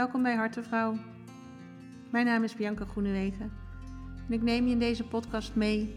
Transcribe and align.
welkom 0.00 0.22
bij 0.22 0.34
Hartenvrouw. 0.34 0.96
Mijn 2.10 2.26
naam 2.26 2.42
is 2.42 2.54
Bianca 2.54 2.84
Groenewegen 2.84 3.52
en 4.26 4.32
ik 4.32 4.42
neem 4.42 4.66
je 4.66 4.72
in 4.72 4.78
deze 4.78 5.04
podcast 5.04 5.54
mee 5.54 5.94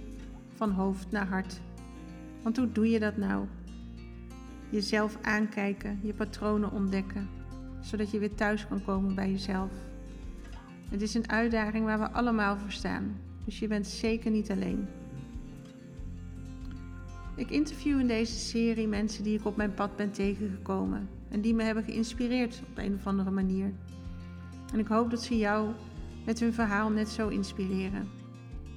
van 0.56 0.72
hoofd 0.72 1.12
naar 1.12 1.28
hart. 1.28 1.62
Want 2.42 2.58
hoe 2.58 2.72
doe 2.72 2.90
je 2.90 3.00
dat 3.00 3.18
nou? 3.18 3.46
Jezelf 4.70 5.18
aankijken, 5.22 6.00
je 6.02 6.14
patronen 6.14 6.72
ontdekken, 6.72 7.30
zodat 7.82 8.12
je 8.12 8.20
weer 8.20 8.36
thuis 8.36 8.68
kan 8.68 8.84
komen 8.84 9.16
bij 9.16 9.32
jezelf. 9.32 9.72
Het 10.90 11.02
is 11.02 11.14
een 11.14 11.30
uitdaging 11.30 11.86
waar 11.86 12.00
we 12.00 12.12
allemaal 12.12 12.58
voor 12.58 12.72
staan, 12.72 13.16
dus 13.46 13.60
je 13.60 13.68
bent 13.68 13.88
zeker 13.88 14.32
niet 14.32 14.52
alleen. 14.52 14.88
Ik 17.36 17.50
interview 17.50 18.00
in 18.00 18.08
deze 18.08 18.40
serie 18.40 18.88
mensen 18.88 19.24
die 19.24 19.40
ik 19.40 19.46
op 19.46 19.56
mijn 19.56 19.74
pad 19.74 19.96
ben 19.96 20.12
tegengekomen 20.12 21.10
en 21.30 21.42
die 21.42 21.54
me 21.54 21.64
hebben 21.64 21.84
geïnspireerd 21.84 22.62
op 22.70 22.78
een 22.78 22.94
of 22.94 23.08
andere 23.08 23.32
manier. 23.32 23.74
En 24.74 24.80
ik 24.80 24.88
hoop 24.88 25.10
dat 25.10 25.22
ze 25.22 25.38
jou 25.38 25.70
met 26.26 26.40
hun 26.40 26.54
verhaal 26.54 26.90
net 26.90 27.10
zo 27.10 27.28
inspireren, 27.28 28.10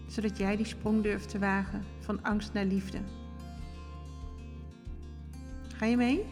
zodat 0.06 0.38
jij 0.38 0.56
die 0.56 0.66
sprong 0.66 1.02
durft 1.02 1.28
te 1.28 1.38
wagen 1.38 1.84
van 2.00 2.22
angst 2.22 2.52
naar 2.52 2.64
liefde. 2.64 2.98
Ga 5.76 5.86
je 5.86 5.96
mee? 5.96 6.24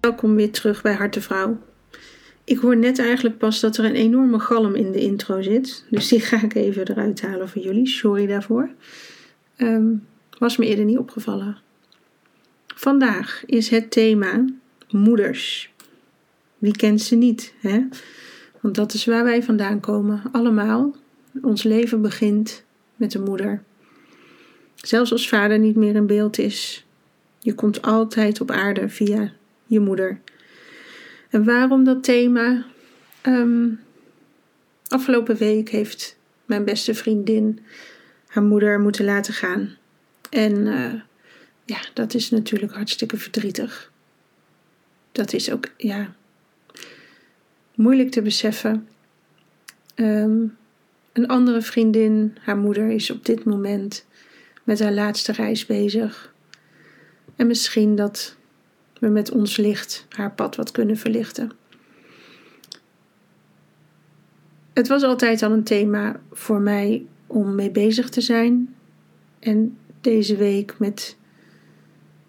Welkom 0.00 0.34
weer 0.34 0.52
terug 0.52 0.82
bij 0.82 0.94
Hartenvrouw. 0.94 1.58
Ik 2.44 2.58
hoor 2.58 2.76
net 2.76 2.98
eigenlijk 2.98 3.38
pas 3.38 3.60
dat 3.60 3.76
er 3.76 3.84
een 3.84 3.94
enorme 3.94 4.38
galm 4.38 4.74
in 4.74 4.92
de 4.92 5.00
intro 5.00 5.42
zit. 5.42 5.86
Dus 5.90 6.08
die 6.08 6.20
ga 6.20 6.42
ik 6.42 6.54
even 6.54 6.88
eruit 6.90 7.22
halen 7.22 7.48
voor 7.48 7.62
jullie. 7.62 7.88
Sorry 7.88 8.26
daarvoor. 8.26 8.70
Um, 9.56 10.06
was 10.38 10.56
me 10.56 10.66
eerder 10.66 10.84
niet 10.84 10.98
opgevallen. 10.98 11.58
Vandaag 12.74 13.42
is 13.46 13.68
het 13.68 13.90
thema 13.90 14.44
moeders. 14.90 15.72
Wie 16.58 16.76
kent 16.76 17.02
ze 17.02 17.14
niet, 17.14 17.54
hè? 17.60 17.80
Want 18.60 18.74
dat 18.74 18.94
is 18.94 19.04
waar 19.04 19.24
wij 19.24 19.42
vandaan 19.42 19.80
komen. 19.80 20.22
Allemaal. 20.32 20.96
Ons 21.42 21.62
leven 21.62 22.02
begint 22.02 22.64
met 22.96 23.10
de 23.10 23.18
moeder. 23.18 23.62
Zelfs 24.74 25.12
als 25.12 25.28
vader 25.28 25.58
niet 25.58 25.76
meer 25.76 25.94
in 25.94 26.06
beeld 26.06 26.38
is. 26.38 26.86
Je 27.38 27.54
komt 27.54 27.82
altijd 27.82 28.40
op 28.40 28.50
aarde 28.50 28.88
via 28.88 29.32
je 29.66 29.80
moeder. 29.80 30.20
En 31.30 31.44
waarom 31.44 31.84
dat 31.84 32.04
thema? 32.04 32.64
Um, 33.26 33.80
afgelopen 34.88 35.36
week 35.36 35.68
heeft 35.68 36.16
mijn 36.44 36.64
beste 36.64 36.94
vriendin 36.94 37.60
haar 38.26 38.42
moeder 38.42 38.80
moeten 38.80 39.04
laten 39.04 39.34
gaan. 39.34 39.76
En 40.30 40.56
uh, 40.66 40.92
ja, 41.64 41.78
dat 41.94 42.14
is 42.14 42.30
natuurlijk 42.30 42.72
hartstikke 42.72 43.16
verdrietig. 43.16 43.92
Dat 45.12 45.32
is 45.32 45.50
ook, 45.50 45.70
ja, 45.76 46.14
moeilijk 47.74 48.10
te 48.10 48.22
beseffen. 48.22 48.88
Um, 49.94 50.56
een 51.12 51.28
andere 51.28 51.62
vriendin, 51.62 52.36
haar 52.40 52.56
moeder, 52.56 52.90
is 52.90 53.10
op 53.10 53.24
dit 53.24 53.44
moment 53.44 54.06
met 54.64 54.80
haar 54.80 54.92
laatste 54.92 55.32
reis 55.32 55.66
bezig. 55.66 56.34
En 57.36 57.46
misschien 57.46 57.96
dat 57.96 58.36
we 58.98 59.08
met 59.08 59.30
ons 59.30 59.56
licht 59.56 60.06
haar 60.08 60.32
pad 60.32 60.56
wat 60.56 60.70
kunnen 60.70 60.96
verlichten. 60.96 61.50
Het 64.72 64.88
was 64.88 65.02
altijd 65.02 65.42
al 65.42 65.52
een 65.52 65.64
thema 65.64 66.20
voor 66.32 66.60
mij 66.60 67.06
om 67.26 67.54
mee 67.54 67.70
bezig 67.70 68.08
te 68.08 68.20
zijn. 68.20 68.74
En 69.38 69.78
deze 70.00 70.36
week 70.36 70.78
met 70.78 71.16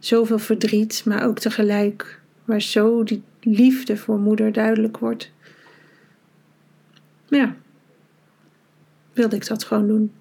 zoveel 0.06 0.40
verdriet, 0.40 1.02
maar 1.06 1.26
ook 1.26 1.40
tegelijk 1.40 2.20
waar 2.44 2.62
zo 2.62 3.04
die 3.04 3.24
liefde 3.42 3.98
voor 3.98 4.20
moeder 4.20 4.52
duidelijk 4.52 4.98
wordt. 4.98 5.32
Ja, 7.28 7.56
wilde 9.14 9.36
ik 9.36 9.48
dat 9.48 9.64
gewoon 9.64 9.88
doen. 9.88 10.12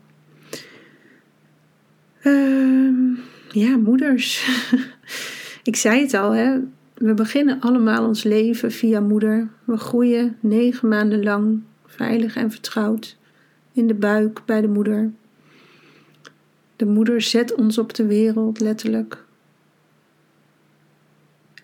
Uh, 2.22 3.18
ja, 3.50 3.76
moeders. 3.76 4.48
ik 5.62 5.76
zei 5.76 6.00
het 6.00 6.14
al, 6.14 6.30
hè. 6.30 6.58
We 6.94 7.14
beginnen 7.14 7.60
allemaal 7.60 8.06
ons 8.06 8.22
leven 8.22 8.72
via 8.72 9.00
moeder. 9.00 9.48
We 9.64 9.76
groeien 9.76 10.36
negen 10.40 10.88
maanden 10.88 11.22
lang 11.22 11.62
veilig 11.86 12.36
en 12.36 12.50
vertrouwd 12.50 13.16
in 13.72 13.86
de 13.86 13.94
buik 13.94 14.42
bij 14.44 14.60
de 14.60 14.68
moeder. 14.68 15.12
De 16.76 16.86
moeder 16.86 17.20
zet 17.20 17.54
ons 17.54 17.78
op 17.78 17.94
de 17.94 18.06
wereld, 18.06 18.60
letterlijk. 18.60 19.23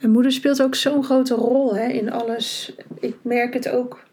En 0.00 0.10
moeder 0.10 0.32
speelt 0.32 0.62
ook 0.62 0.74
zo'n 0.74 1.04
grote 1.04 1.34
rol 1.34 1.76
hè, 1.76 1.88
in 1.88 2.12
alles. 2.12 2.74
Ik 3.00 3.16
merk 3.22 3.54
het 3.54 3.68
ook 3.68 4.04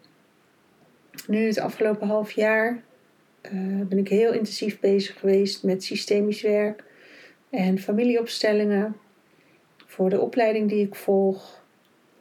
nu 1.26 1.46
het 1.46 1.58
afgelopen 1.58 2.06
half 2.06 2.30
jaar. 2.30 2.82
Uh, 3.52 3.86
ben 3.86 3.98
ik 3.98 4.08
heel 4.08 4.32
intensief 4.32 4.80
bezig 4.80 5.18
geweest 5.18 5.62
met 5.62 5.84
systemisch 5.84 6.42
werk 6.42 6.84
en 7.50 7.78
familieopstellingen 7.78 8.96
voor 9.86 10.10
de 10.10 10.20
opleiding 10.20 10.68
die 10.68 10.86
ik 10.86 10.94
volg. 10.94 11.62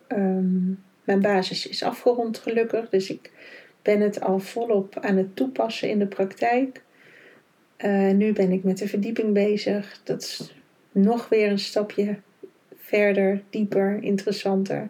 Um, 0.08 0.84
mijn 1.04 1.22
basis 1.22 1.68
is 1.68 1.84
afgerond 1.84 2.38
gelukkig, 2.38 2.90
dus 2.90 3.10
ik 3.10 3.32
ben 3.82 4.02
het 4.02 4.22
al 4.22 4.40
volop 4.40 5.00
aan 5.00 5.18
het 5.18 5.36
toepassen 5.36 5.90
in 5.90 6.00
de 6.00 6.08
praktijk. 6.08 6.82
Uh, 7.78 8.12
nu 8.12 8.34
ben 8.34 8.52
ik 8.52 8.64
met 8.64 8.78
de 8.78 8.88
verdieping 8.88 9.34
bezig. 9.34 10.02
Dat 10.04 10.22
is 10.22 10.56
nog 10.92 11.30
weer 11.30 11.50
een 11.50 11.60
stapje 11.60 12.18
verder, 12.88 13.44
dieper, 13.50 14.03
interessanter. 14.03 14.90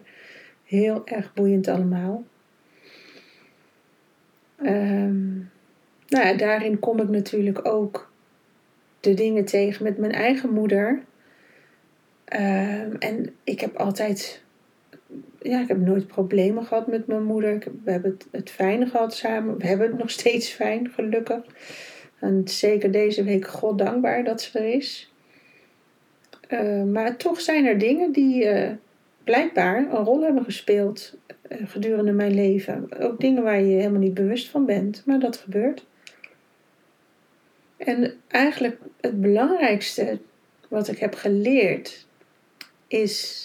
Heel 0.64 1.06
erg 1.06 1.34
boeiend 1.34 1.68
allemaal. 1.68 2.24
Um, 4.62 5.50
nou 6.08 6.26
ja, 6.26 6.32
daarin 6.32 6.78
kom 6.78 7.00
ik 7.00 7.08
natuurlijk 7.08 7.66
ook 7.66 8.12
de 9.00 9.14
dingen 9.14 9.44
tegen 9.44 9.84
met 9.84 9.98
mijn 9.98 10.12
eigen 10.12 10.52
moeder. 10.52 10.90
Um, 12.32 12.96
en 12.98 13.34
ik 13.44 13.60
heb 13.60 13.76
altijd, 13.76 14.42
ja, 15.42 15.60
ik 15.60 15.68
heb 15.68 15.78
nooit 15.78 16.06
problemen 16.06 16.64
gehad 16.64 16.86
met 16.86 17.06
mijn 17.06 17.24
moeder. 17.24 17.58
we 17.84 17.90
hebben 17.90 18.10
het, 18.10 18.26
het 18.30 18.50
fijn 18.50 18.88
gehad 18.88 19.14
samen. 19.14 19.58
We 19.58 19.66
hebben 19.66 19.86
het 19.86 19.98
nog 19.98 20.10
steeds 20.10 20.48
fijn, 20.48 20.90
gelukkig. 20.90 21.40
En 22.18 22.42
zeker 22.44 22.90
deze 22.90 23.24
week 23.24 23.46
God 23.46 23.78
dankbaar 23.78 24.24
dat 24.24 24.40
ze 24.40 24.58
er 24.58 24.74
is. 24.74 25.12
Uh, 26.48 26.82
maar 26.82 27.16
toch 27.16 27.40
zijn 27.40 27.66
er 27.66 27.78
dingen 27.78 28.12
die 28.12 28.44
uh, 28.44 28.70
blijkbaar 29.24 29.76
een 29.76 30.04
rol 30.04 30.22
hebben 30.22 30.44
gespeeld 30.44 31.16
uh, 31.48 31.58
gedurende 31.64 32.12
mijn 32.12 32.34
leven. 32.34 32.88
Ook 33.00 33.20
dingen 33.20 33.42
waar 33.42 33.60
je 33.60 33.76
helemaal 33.76 34.00
niet 34.00 34.14
bewust 34.14 34.48
van 34.48 34.66
bent, 34.66 35.02
maar 35.06 35.18
dat 35.18 35.36
gebeurt. 35.36 35.86
En 37.76 38.14
eigenlijk 38.28 38.78
het 39.00 39.20
belangrijkste 39.20 40.18
wat 40.68 40.88
ik 40.88 40.98
heb 40.98 41.14
geleerd 41.14 42.06
is 42.86 43.44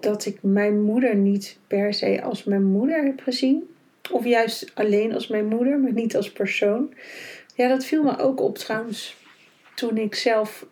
dat 0.00 0.26
ik 0.26 0.38
mijn 0.42 0.82
moeder 0.82 1.16
niet 1.16 1.58
per 1.66 1.94
se 1.94 2.22
als 2.22 2.44
mijn 2.44 2.64
moeder 2.64 3.04
heb 3.04 3.20
gezien. 3.20 3.74
Of 4.10 4.24
juist 4.24 4.70
alleen 4.74 5.14
als 5.14 5.28
mijn 5.28 5.46
moeder, 5.46 5.78
maar 5.78 5.92
niet 5.92 6.16
als 6.16 6.32
persoon. 6.32 6.94
Ja, 7.54 7.68
dat 7.68 7.84
viel 7.84 8.02
me 8.02 8.18
ook 8.18 8.40
op 8.40 8.58
trouwens 8.58 9.16
toen 9.74 9.96
ik 9.96 10.14
zelf 10.14 10.66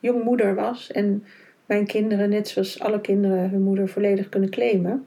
uh, 0.00 0.10
jongmoeder 0.10 0.54
was 0.54 0.90
en 0.90 1.24
mijn 1.66 1.86
kinderen, 1.86 2.28
net 2.28 2.48
zoals 2.48 2.80
alle 2.80 3.00
kinderen, 3.00 3.50
hun 3.50 3.62
moeder 3.62 3.88
volledig 3.88 4.28
kunnen 4.28 4.50
claimen. 4.50 5.06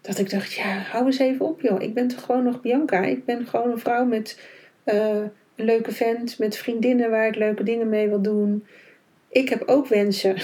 Dat 0.00 0.18
ik 0.18 0.30
dacht, 0.30 0.52
ja, 0.52 0.78
hou 0.78 1.06
eens 1.06 1.18
even 1.18 1.46
op 1.46 1.60
joh. 1.60 1.82
Ik 1.82 1.94
ben 1.94 2.08
toch 2.08 2.24
gewoon 2.24 2.44
nog 2.44 2.60
Bianca. 2.60 3.04
Ik 3.04 3.24
ben 3.24 3.46
gewoon 3.46 3.70
een 3.70 3.78
vrouw 3.78 4.04
met 4.04 4.40
uh, 4.84 5.16
een 5.56 5.64
leuke 5.64 5.92
vent, 5.92 6.38
met 6.38 6.56
vriendinnen 6.56 7.10
waar 7.10 7.26
ik 7.26 7.36
leuke 7.36 7.62
dingen 7.62 7.88
mee 7.88 8.08
wil 8.08 8.22
doen. 8.22 8.64
Ik 9.28 9.48
heb 9.48 9.62
ook 9.66 9.86
wensen. 9.86 10.36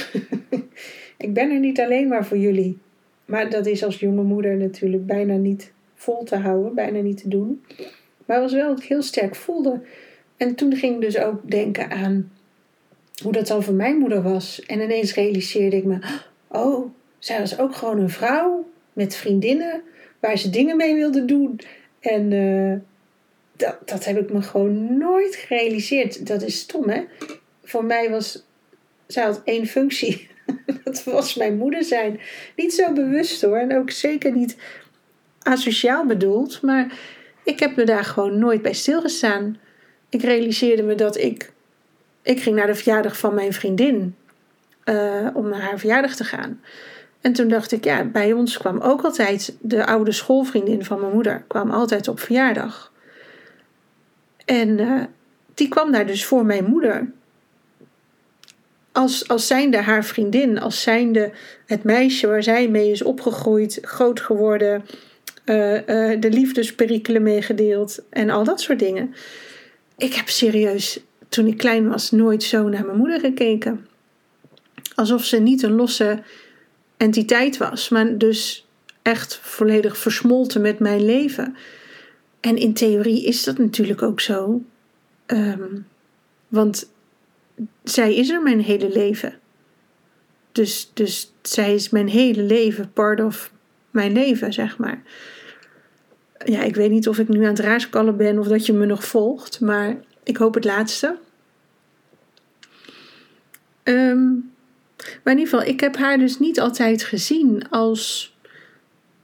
ik 1.27 1.33
ben 1.33 1.51
er 1.51 1.59
niet 1.59 1.81
alleen 1.81 2.09
maar 2.09 2.27
voor 2.27 2.39
jullie. 2.39 2.79
Maar 3.25 3.51
dat 3.51 3.67
is 3.67 3.85
als 3.85 3.99
jonge 3.99 4.23
moeder 4.23 4.57
natuurlijk 4.57 5.07
bijna 5.07 5.37
niet 5.37 5.73
vol 5.95 6.25
te 6.25 6.37
houden, 6.37 6.75
bijna 6.75 7.01
niet 7.01 7.23
te 7.23 7.29
doen. 7.29 7.65
Maar 8.27 8.41
was 8.41 8.53
wel 8.53 8.69
wat 8.69 8.79
ik 8.79 8.89
heel 8.89 9.03
sterk 9.03 9.35
voelde. 9.35 9.81
En 10.37 10.55
toen 10.55 10.77
ging 10.77 10.95
ik 10.95 11.01
dus 11.01 11.19
ook 11.19 11.51
denken 11.51 11.91
aan 11.91 12.31
hoe 13.23 13.33
dat 13.33 13.47
dan 13.47 13.63
voor 13.63 13.75
mijn 13.75 13.97
moeder 13.97 14.23
was. 14.23 14.63
En 14.67 14.81
ineens 14.81 15.15
realiseerde 15.15 15.77
ik 15.77 15.85
me: 15.85 15.99
oh, 16.49 16.91
zij 17.19 17.39
was 17.39 17.59
ook 17.59 17.75
gewoon 17.75 17.99
een 17.99 18.11
vrouw 18.11 18.69
met 18.93 19.17
vriendinnen 19.17 19.83
waar 20.21 20.39
ze 20.39 20.51
dingen 20.51 20.77
mee 20.77 20.95
wilde 20.95 21.25
doen. 21.25 21.61
En 22.01 22.31
uh, 22.31 22.77
dat, 23.57 23.79
dat 23.85 24.05
heb 24.05 24.19
ik 24.19 24.33
me 24.33 24.43
gewoon 24.43 24.99
nooit 24.99 25.35
gerealiseerd. 25.35 26.27
Dat 26.27 26.43
is 26.43 26.59
stom, 26.59 26.89
hè? 26.89 27.05
Voor 27.65 27.85
mij 27.85 28.11
was. 28.11 28.47
Zij 29.07 29.25
had 29.25 29.41
één 29.45 29.67
functie. 29.67 30.29
dat 30.85 31.05
was 31.05 31.35
mijn 31.35 31.57
moeder 31.57 31.85
zijn. 31.85 32.21
Niet 32.57 32.75
zo 32.75 32.93
bewust 32.93 33.43
hoor. 33.43 33.57
En 33.57 33.77
ook 33.77 33.91
zeker 33.91 34.33
niet 34.33 34.57
asociaal 35.43 36.07
bedoeld. 36.07 36.63
Maar 36.63 36.99
ik 37.45 37.61
heb 37.61 37.77
me 37.77 37.85
daar 37.85 38.05
gewoon 38.05 38.39
nooit 38.39 38.63
bij 38.63 38.73
stilgestaan. 38.73 39.59
Ik 40.09 40.23
realiseerde 40.23 40.83
me 40.83 40.95
dat 40.95 41.17
ik. 41.17 41.53
Ik 42.29 42.41
ging 42.43 42.57
naar 42.57 42.67
de 42.67 42.75
verjaardag 42.75 43.19
van 43.19 43.35
mijn 43.35 43.53
vriendin. 43.53 44.17
eh, 44.85 45.27
om 45.35 45.49
naar 45.49 45.61
haar 45.61 45.79
verjaardag 45.79 46.15
te 46.15 46.25
gaan. 46.25 46.61
En 47.21 47.33
toen 47.33 47.49
dacht 47.49 47.73
ik, 47.73 47.85
ja, 47.85 48.05
bij 48.05 48.33
ons 48.33 48.59
kwam 48.59 48.81
ook 48.81 49.03
altijd 49.05 49.57
de 49.61 49.87
oude 49.87 50.13
schoolvriendin 50.13 50.85
van 50.85 51.01
mijn 51.01 51.13
moeder, 51.13 51.45
kwam 51.47 51.71
altijd 51.71 52.09
op 52.09 52.21
verjaardag. 52.21 52.93
En 54.45 54.79
uh, 54.79 55.03
die 55.55 55.69
kwam 55.69 55.93
daar 55.93 56.07
dus 56.07 56.25
voor 56.25 56.45
mijn 56.45 56.65
moeder. 56.65 57.11
Als, 58.93 59.29
als 59.29 59.47
zijnde 59.47 59.77
haar 59.77 60.05
vriendin, 60.05 60.61
als 60.61 60.83
zijnde 60.83 61.33
het 61.67 61.85
meisje 61.85 62.27
waar 62.27 62.43
zij 62.43 62.69
mee 62.69 62.91
is 62.91 63.03
opgegroeid, 63.03 63.79
groot 63.83 64.21
geworden, 64.21 64.85
uh, 65.45 65.81
de 66.21 66.31
liefdesperikelen 66.31 67.23
meegedeeld 67.23 68.03
en 68.11 68.31
al 68.31 68.45
dat 68.45 68.61
soort 68.61 68.79
dingen. 68.79 69.15
Ik 69.97 70.15
heb 70.15 70.29
serieus, 70.29 71.01
toen 71.29 71.47
ik 71.47 71.57
klein 71.57 71.89
was, 71.89 72.11
nooit 72.11 72.43
zo 72.43 72.69
naar 72.69 72.87
mijn 72.87 72.99
moeder 72.99 73.21
gekeken. 73.21 73.87
Alsof 74.95 75.25
ze 75.25 75.37
niet 75.37 75.63
een 75.63 75.75
losse 75.75 76.23
entiteit 76.97 77.57
was, 77.57 77.89
maar 77.89 78.19
dus 78.19 78.67
echt 79.03 79.39
volledig 79.43 79.99
versmolten 79.99 80.61
met 80.61 80.79
mijn 80.79 81.05
leven. 81.05 81.57
En 82.41 82.57
in 82.57 82.75
theorie 82.75 83.25
is 83.25 83.45
dat 83.45 83.59
natuurlijk 83.59 84.03
ook 84.03 84.21
zo. 84.21 84.63
Um, 85.27 85.87
want 86.49 86.91
zij 87.85 88.15
is 88.15 88.31
er 88.31 88.43
mijn 88.43 88.61
hele 88.61 88.89
leven. 88.89 89.39
Dus, 90.53 90.91
dus 90.95 91.33
zij 91.43 91.75
is 91.75 91.91
mijn 91.91 92.09
hele 92.09 92.43
leven, 92.43 92.93
part 92.93 93.21
of 93.21 93.53
mijn 93.91 94.13
leven, 94.13 94.53
zeg 94.53 94.79
maar. 94.79 95.03
Ja, 96.45 96.63
ik 96.63 96.75
weet 96.75 96.91
niet 96.91 97.09
of 97.09 97.19
ik 97.19 97.29
nu 97.29 97.43
aan 97.43 97.49
het 97.49 97.59
raaskallen 97.59 98.17
ben 98.17 98.39
of 98.39 98.47
dat 98.47 98.67
je 98.67 98.73
me 98.73 98.87
nog 98.87 99.05
volgt, 99.05 99.61
maar 99.61 99.97
ik 100.29 100.37
hoop 100.37 100.55
het 100.55 100.65
laatste. 100.65 101.19
Um, 103.85 104.53
maar 105.25 105.33
in 105.33 105.39
ieder 105.39 105.55
geval, 105.55 105.73
ik 105.73 105.81
heb 105.81 105.97
haar 105.97 106.19
dus 106.19 106.39
niet 106.39 106.61
altijd 106.61 107.05
gezien 107.05 107.69
als 107.71 108.35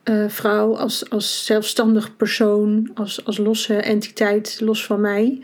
uh, 0.04 0.28
vrouw, 0.28 0.76
als, 0.76 1.10
als 1.10 1.44
zelfstandig 1.44 2.16
persoon, 2.16 2.90
als, 2.94 3.24
als 3.24 3.38
losse 3.38 3.76
entiteit, 3.76 4.60
los 4.60 4.86
van 4.86 5.00
mij. 5.00 5.42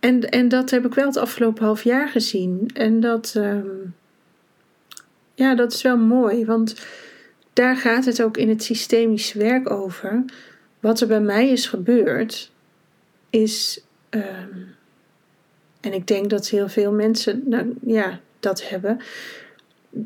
En, 0.00 0.30
en 0.30 0.48
dat 0.48 0.70
heb 0.70 0.86
ik 0.86 0.94
wel 0.94 1.06
het 1.06 1.16
afgelopen 1.16 1.64
half 1.64 1.84
jaar 1.84 2.08
gezien. 2.08 2.70
En 2.74 3.00
dat, 3.00 3.34
um, 3.36 3.94
ja, 5.34 5.54
dat 5.54 5.72
is 5.72 5.82
wel 5.82 5.96
mooi, 5.96 6.44
want 6.44 6.86
daar 7.52 7.76
gaat 7.76 8.04
het 8.04 8.22
ook 8.22 8.36
in 8.36 8.48
het 8.48 8.62
systemisch 8.62 9.32
werk 9.32 9.70
over. 9.70 10.24
Wat 10.80 11.00
er 11.00 11.06
bij 11.06 11.20
mij 11.20 11.48
is 11.48 11.66
gebeurd, 11.66 12.52
is. 13.30 13.84
Um, 14.10 14.74
en 15.80 15.92
ik 15.92 16.06
denk 16.06 16.30
dat 16.30 16.48
heel 16.48 16.68
veel 16.68 16.92
mensen 16.92 17.42
nou, 17.46 17.74
ja, 17.82 18.20
dat 18.40 18.68
hebben. 18.68 19.00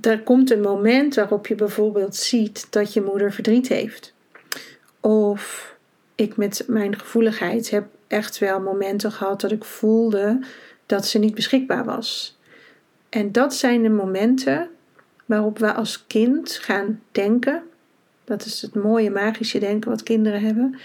Er 0.01 0.23
komt 0.23 0.51
een 0.51 0.61
moment 0.61 1.15
waarop 1.15 1.47
je 1.47 1.55
bijvoorbeeld 1.55 2.17
ziet 2.17 2.67
dat 2.71 2.93
je 2.93 3.03
moeder 3.03 3.33
verdriet 3.33 3.69
heeft. 3.69 4.15
Of 5.01 5.75
ik 6.15 6.37
met 6.37 6.65
mijn 6.67 6.99
gevoeligheid 6.99 7.71
heb 7.71 7.87
echt 8.06 8.39
wel 8.39 8.61
momenten 8.61 9.12
gehad 9.12 9.41
dat 9.41 9.53
ik 9.53 9.65
voelde 9.65 10.45
dat 10.87 11.06
ze 11.06 11.19
niet 11.19 11.35
beschikbaar 11.35 11.85
was. 11.85 12.39
En 13.09 13.33
dat 13.33 13.55
zijn 13.55 13.83
de 13.83 13.89
momenten 13.89 14.69
waarop 15.25 15.59
we 15.59 15.73
als 15.73 16.06
kind 16.06 16.53
gaan 16.53 17.01
denken. 17.12 17.62
Dat 18.25 18.45
is 18.45 18.62
het 18.62 18.75
mooie 18.75 19.11
magische 19.11 19.59
denken 19.59 19.91
wat 19.91 20.03
kinderen 20.03 20.41
hebben. 20.41 20.79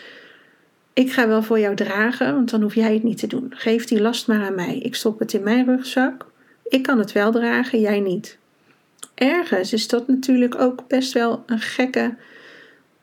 Ik 0.99 1.11
ga 1.11 1.27
wel 1.27 1.43
voor 1.43 1.59
jou 1.59 1.75
dragen, 1.75 2.33
want 2.33 2.49
dan 2.49 2.61
hoef 2.61 2.75
jij 2.75 2.93
het 2.93 3.03
niet 3.03 3.17
te 3.17 3.27
doen. 3.27 3.53
Geef 3.55 3.85
die 3.85 4.01
last 4.01 4.27
maar 4.27 4.41
aan 4.41 4.55
mij. 4.55 4.77
Ik 4.77 4.95
stop 4.95 5.19
het 5.19 5.33
in 5.33 5.43
mijn 5.43 5.65
rugzak. 5.65 6.25
Ik 6.63 6.83
kan 6.83 6.99
het 6.99 7.11
wel 7.11 7.31
dragen, 7.31 7.79
jij 7.79 7.99
niet. 7.99 8.37
Ergens 9.15 9.73
is 9.73 9.87
dat 9.87 10.07
natuurlijk 10.07 10.61
ook 10.61 10.87
best 10.87 11.13
wel 11.13 11.43
een 11.45 11.59
gekke 11.59 12.15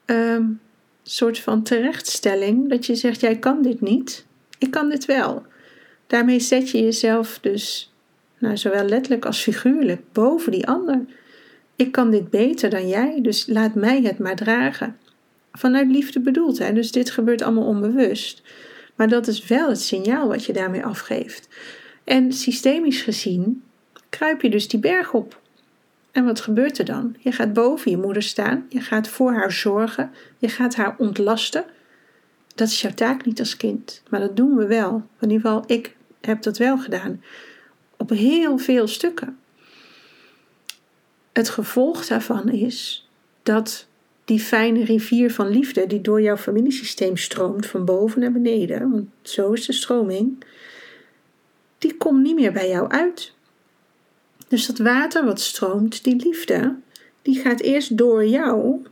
um, 0.07 0.61
soort 1.03 1.39
van 1.39 1.63
terechtstelling. 1.63 2.69
Dat 2.71 2.87
je 2.87 2.95
zegt, 2.95 3.21
jij 3.21 3.39
kan 3.39 3.63
dit 3.63 3.81
niet, 3.81 4.27
ik 4.59 4.71
kan 4.71 4.89
dit 4.89 5.05
wel. 5.05 5.43
Daarmee 6.07 6.41
zet 6.41 6.71
je 6.71 6.83
jezelf 6.83 7.39
dus, 7.41 7.93
nou, 8.39 8.57
zowel 8.57 8.85
letterlijk 8.85 9.25
als 9.25 9.43
figuurlijk, 9.43 10.03
boven 10.13 10.53
die 10.53 10.67
ander. 10.67 11.05
Ik 11.77 11.93
kan 11.93 12.11
dit 12.11 12.31
beter 12.31 12.71
dan 12.71 12.89
jij, 12.89 13.19
dus 13.23 13.47
laat 13.47 13.75
mij 13.75 14.03
het 14.03 14.19
maar 14.19 14.37
dragen. 14.37 14.97
Vanuit 15.57 15.91
liefde 15.91 16.21
bedoeld, 16.21 16.59
hè? 16.59 16.73
dus 16.73 16.93
dit 16.93 17.11
gebeurt 17.11 17.43
allemaal 17.43 17.67
onbewust. 17.67 18.43
Maar 18.95 19.09
dat 19.09 19.27
is 19.27 19.47
wel 19.47 19.69
het 19.69 19.81
signaal 19.81 20.29
wat 20.29 20.45
je 20.45 20.53
daarmee 20.53 20.85
afgeeft. 20.85 21.49
En 22.05 22.33
systemisch 22.33 23.03
gezien 23.03 23.63
kruip 24.09 24.43
je 24.43 24.51
dus 24.51 24.69
die 24.69 24.81
berg 24.81 25.13
op. 25.13 25.41
En 26.13 26.25
wat 26.25 26.41
gebeurt 26.41 26.79
er 26.79 26.85
dan? 26.85 27.17
Je 27.19 27.33
gaat 27.33 27.53
boven 27.53 27.91
je 27.91 27.97
moeder 27.97 28.23
staan, 28.23 28.67
je 28.69 28.81
gaat 28.81 29.09
voor 29.09 29.33
haar 29.33 29.53
zorgen, 29.53 30.11
je 30.39 30.49
gaat 30.49 30.75
haar 30.75 30.95
ontlasten. 30.99 31.65
Dat 32.55 32.69
is 32.69 32.81
jouw 32.81 32.95
taak 32.95 33.25
niet 33.25 33.39
als 33.41 33.57
kind, 33.57 34.03
maar 34.11 34.21
dat 34.21 34.37
doen 34.37 34.57
we 34.57 34.67
wel. 34.67 35.07
In 35.21 35.31
ieder 35.31 35.41
geval, 35.41 35.65
ik 35.67 35.97
heb 36.21 36.43
dat 36.43 36.59
wel 36.59 36.79
gedaan. 36.79 37.23
Op 37.97 38.11
heel 38.11 38.59
veel 38.59 38.87
stukken. 38.87 39.39
Het 41.33 41.49
gevolg 41.49 42.07
daarvan 42.07 42.49
is 42.49 43.09
dat 43.43 43.87
die 44.27 44.41
fijne 44.41 44.85
rivier 44.85 45.33
van 45.33 45.49
liefde 45.49 45.87
die 45.87 46.01
door 46.01 46.23
jouw 46.23 46.37
familiesysteem 46.37 47.17
stroomt, 47.17 47.67
van 47.67 47.85
boven 47.85 48.21
naar 48.21 48.33
beneden, 48.33 48.91
want 48.91 49.07
zo 49.23 49.53
is 49.53 49.67
de 49.67 49.73
stroming, 49.73 50.45
die 51.79 51.97
komt 51.97 52.23
niet 52.23 52.35
meer 52.35 52.53
bij 52.53 52.69
jou 52.69 52.89
uit. 52.89 53.33
Dus 54.49 54.67
dat 54.67 54.79
water 54.79 55.25
wat 55.25 55.41
stroomt, 55.41 56.05
die 56.05 56.17
liefde, 56.17 56.77
die 57.23 57.41
gaat 57.41 57.61
eerst 57.61 57.99
door 57.99 58.27
jou 58.27 58.83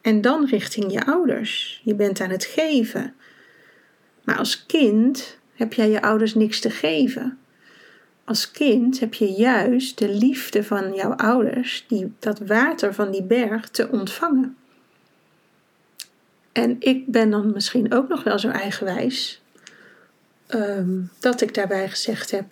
en 0.00 0.20
dan 0.20 0.46
richting 0.46 0.92
je 0.92 1.06
ouders. 1.06 1.80
Je 1.84 1.94
bent 1.94 2.20
aan 2.20 2.30
het 2.30 2.44
geven. 2.44 3.14
Maar 4.24 4.38
als 4.38 4.66
kind 4.66 5.38
heb 5.54 5.72
jij 5.72 5.90
je 5.90 6.02
ouders 6.02 6.34
niks 6.34 6.60
te 6.60 6.70
geven. 6.70 7.38
Als 8.24 8.50
kind 8.50 9.00
heb 9.00 9.14
je 9.14 9.32
juist 9.32 9.98
de 9.98 10.08
liefde 10.08 10.64
van 10.64 10.94
jouw 10.94 11.12
ouders, 11.12 11.84
die, 11.88 12.12
dat 12.18 12.38
water 12.38 12.94
van 12.94 13.10
die 13.10 13.22
berg, 13.22 13.68
te 13.68 13.88
ontvangen. 13.88 14.56
En 16.62 16.76
ik 16.78 17.06
ben 17.06 17.30
dan 17.30 17.52
misschien 17.52 17.92
ook 17.92 18.08
nog 18.08 18.22
wel 18.22 18.38
zo 18.38 18.48
eigenwijs 18.48 19.42
Ehm, 20.48 21.00
dat 21.20 21.40
ik 21.40 21.54
daarbij 21.54 21.88
gezegd 21.88 22.30
heb: 22.30 22.44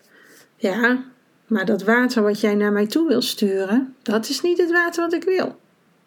Ja, 0.57 1.05
maar 1.47 1.65
dat 1.65 1.83
water 1.83 2.23
wat 2.23 2.41
jij 2.41 2.55
naar 2.55 2.73
mij 2.73 2.87
toe 2.87 3.09
wil 3.09 3.23
sturen, 3.23 3.95
dat 4.03 4.29
is 4.29 4.41
niet 4.41 4.59
het 4.59 4.71
water 4.71 5.03
wat 5.03 5.13
ik 5.13 5.25
wil. 5.25 5.61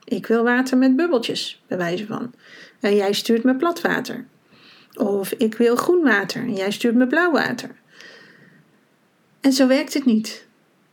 Ik 0.03 0.25
wil 0.25 0.43
water 0.43 0.77
met 0.77 0.95
bubbeltjes, 0.95 1.63
bij 1.67 1.77
wijze 1.77 2.05
van. 2.05 2.33
En 2.79 2.95
jij 2.95 3.13
stuurt 3.13 3.43
me 3.43 3.55
plat 3.55 3.81
water. 3.81 4.25
Of 4.93 5.31
ik 5.31 5.55
wil 5.55 5.75
groen 5.75 6.03
water 6.03 6.41
en 6.41 6.53
jij 6.53 6.71
stuurt 6.71 6.95
me 6.95 7.07
blauw 7.07 7.31
water. 7.31 7.69
En 9.41 9.53
zo 9.53 9.67
werkt 9.67 9.93
het 9.93 10.05
niet. 10.05 10.47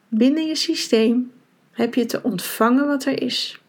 Binnen 0.08 0.46
je 0.46 0.54
systeem 0.54 1.32
heb 1.70 1.94
je 1.94 2.06
te 2.06 2.22
ontvangen 2.22 2.86
wat 2.86 3.04
er 3.04 3.22
is, 3.22 3.60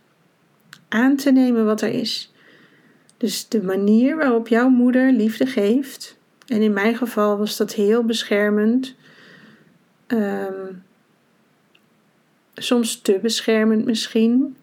aan 0.87 1.15
te 1.15 1.31
nemen 1.31 1.65
wat 1.65 1.81
er 1.81 1.89
is. 1.91 2.31
Dus 3.17 3.47
de 3.47 3.63
manier 3.63 4.15
waarop 4.15 4.47
jouw 4.47 4.69
moeder 4.69 5.11
liefde 5.11 5.45
geeft, 5.45 6.17
en 6.47 6.61
in 6.61 6.73
mijn 6.73 6.95
geval 6.95 7.37
was 7.37 7.57
dat 7.57 7.73
heel 7.73 8.03
beschermend. 8.03 8.95
Ehm, 10.07 10.73
soms 12.53 13.01
te 13.01 13.19
beschermend 13.21 13.85
misschien. 13.85 14.57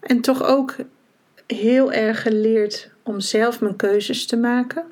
En 0.00 0.20
toch 0.20 0.42
ook 0.42 0.76
heel 1.46 1.92
erg 1.92 2.22
geleerd 2.22 2.90
om 3.02 3.20
zelf 3.20 3.60
mijn 3.60 3.76
keuzes 3.76 4.26
te 4.26 4.36
maken. 4.36 4.84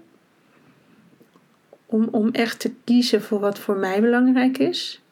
Om, 1.86 2.08
om 2.10 2.30
echt 2.30 2.60
te 2.60 2.72
kiezen 2.84 3.22
voor 3.22 3.40
wat 3.40 3.58
voor 3.58 3.76
mij 3.76 4.00
belangrijk 4.00 4.58
is. 4.58 5.02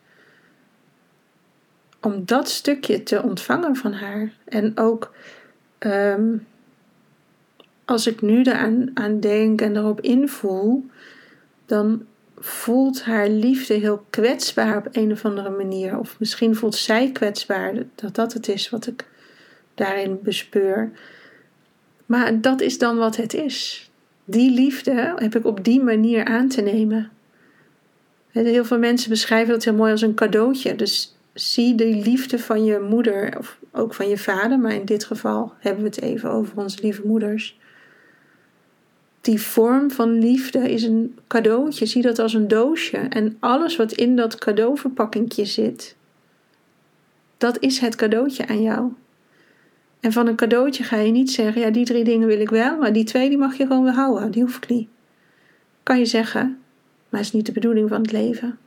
Om 2.00 2.24
dat 2.24 2.48
stukje 2.48 3.02
te 3.02 3.22
ontvangen 3.22 3.76
van 3.76 3.92
haar. 3.92 4.32
En 4.44 4.78
ook 4.78 5.14
ehm, 5.82 6.36
als 7.84 8.06
ik 8.06 8.20
nu 8.20 8.42
eraan 8.42 8.90
aan 8.94 9.20
denk 9.20 9.60
en 9.60 9.76
erop 9.76 10.00
invoel, 10.00 10.86
dan 11.66 12.06
voelt 12.38 13.04
haar 13.04 13.28
liefde 13.28 13.74
heel 13.74 14.06
kwetsbaar 14.10 14.76
op 14.76 14.88
een 14.92 15.12
of 15.12 15.24
andere 15.24 15.50
manier. 15.50 15.98
Of 15.98 16.18
misschien 16.18 16.56
voelt 16.56 16.74
zij 16.74 17.10
kwetsbaar, 17.12 17.74
dat 17.94 18.14
dat 18.14 18.32
het 18.32 18.48
is 18.48 18.70
wat 18.70 18.86
ik 18.86 19.06
daarin 19.74 20.18
bespeur. 20.22 20.90
Maar 22.06 22.40
dat 22.40 22.60
is 22.60 22.78
dan 22.78 22.96
wat 22.96 23.16
het 23.16 23.34
is. 23.34 23.90
Die 24.24 24.50
liefde 24.50 25.14
heb 25.16 25.36
ik 25.36 25.46
op 25.46 25.64
die 25.64 25.82
manier 25.82 26.24
aan 26.24 26.48
te 26.48 26.60
nemen. 26.60 27.10
Heel 28.30 28.64
veel 28.64 28.78
mensen 28.78 29.10
beschrijven 29.10 29.52
dat 29.52 29.64
heel 29.64 29.74
mooi 29.74 29.92
als 29.92 30.02
een 30.02 30.14
cadeautje. 30.14 30.74
Dus 30.74 31.16
zie 31.34 31.74
de 31.74 31.86
liefde 31.86 32.38
van 32.38 32.64
je 32.64 32.78
moeder, 32.78 33.38
of 33.38 33.58
ook 33.72 33.94
van 33.94 34.08
je 34.08 34.18
vader, 34.18 34.58
maar 34.58 34.74
in 34.74 34.84
dit 34.84 35.04
geval 35.04 35.52
hebben 35.58 35.82
we 35.82 35.88
het 35.88 36.00
even 36.00 36.30
over 36.30 36.56
onze 36.56 36.78
lieve 36.82 37.02
moeders 37.04 37.60
die 39.22 39.40
vorm 39.40 39.90
van 39.90 40.18
liefde 40.18 40.70
is 40.70 40.82
een 40.82 41.18
cadeautje. 41.26 41.86
Zie 41.86 42.02
dat 42.02 42.18
als 42.18 42.34
een 42.34 42.48
doosje. 42.48 42.96
En 42.96 43.36
alles 43.40 43.76
wat 43.76 43.92
in 43.92 44.16
dat 44.16 44.38
cadeauverpakkingje 44.38 45.44
zit, 45.44 45.96
dat 47.38 47.60
is 47.60 47.78
het 47.78 47.94
cadeautje 47.94 48.46
aan 48.46 48.62
jou. 48.62 48.92
En 50.00 50.12
van 50.12 50.26
een 50.26 50.36
cadeautje 50.36 50.84
ga 50.84 50.96
je 50.96 51.12
niet 51.12 51.30
zeggen, 51.30 51.60
ja, 51.60 51.70
die 51.70 51.84
drie 51.84 52.04
dingen 52.04 52.28
wil 52.28 52.40
ik 52.40 52.50
wel, 52.50 52.76
maar 52.76 52.92
die 52.92 53.04
twee 53.04 53.28
die 53.28 53.38
mag 53.38 53.56
je 53.56 53.66
gewoon 53.66 53.84
weer 53.84 53.92
houden. 53.92 54.30
Die 54.30 54.42
hoef 54.42 54.56
ik 54.56 54.68
niet. 54.68 54.88
Kan 55.82 55.98
je 55.98 56.06
zeggen, 56.06 56.58
maar 57.08 57.20
is 57.20 57.32
niet 57.32 57.46
de 57.46 57.52
bedoeling 57.52 57.88
van 57.88 58.00
het 58.00 58.12
leven. 58.12 58.58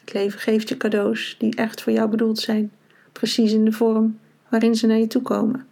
Het 0.00 0.12
leven 0.12 0.40
geeft 0.40 0.68
je 0.68 0.76
cadeaus 0.76 1.36
die 1.38 1.56
echt 1.56 1.82
voor 1.82 1.92
jou 1.92 2.08
bedoeld 2.08 2.38
zijn. 2.38 2.72
Precies 3.12 3.52
in 3.52 3.64
de 3.64 3.72
vorm 3.72 4.18
waarin 4.48 4.74
ze 4.74 4.86
naar 4.86 4.98
je 4.98 5.06
toe 5.06 5.22
komen. 5.22 5.66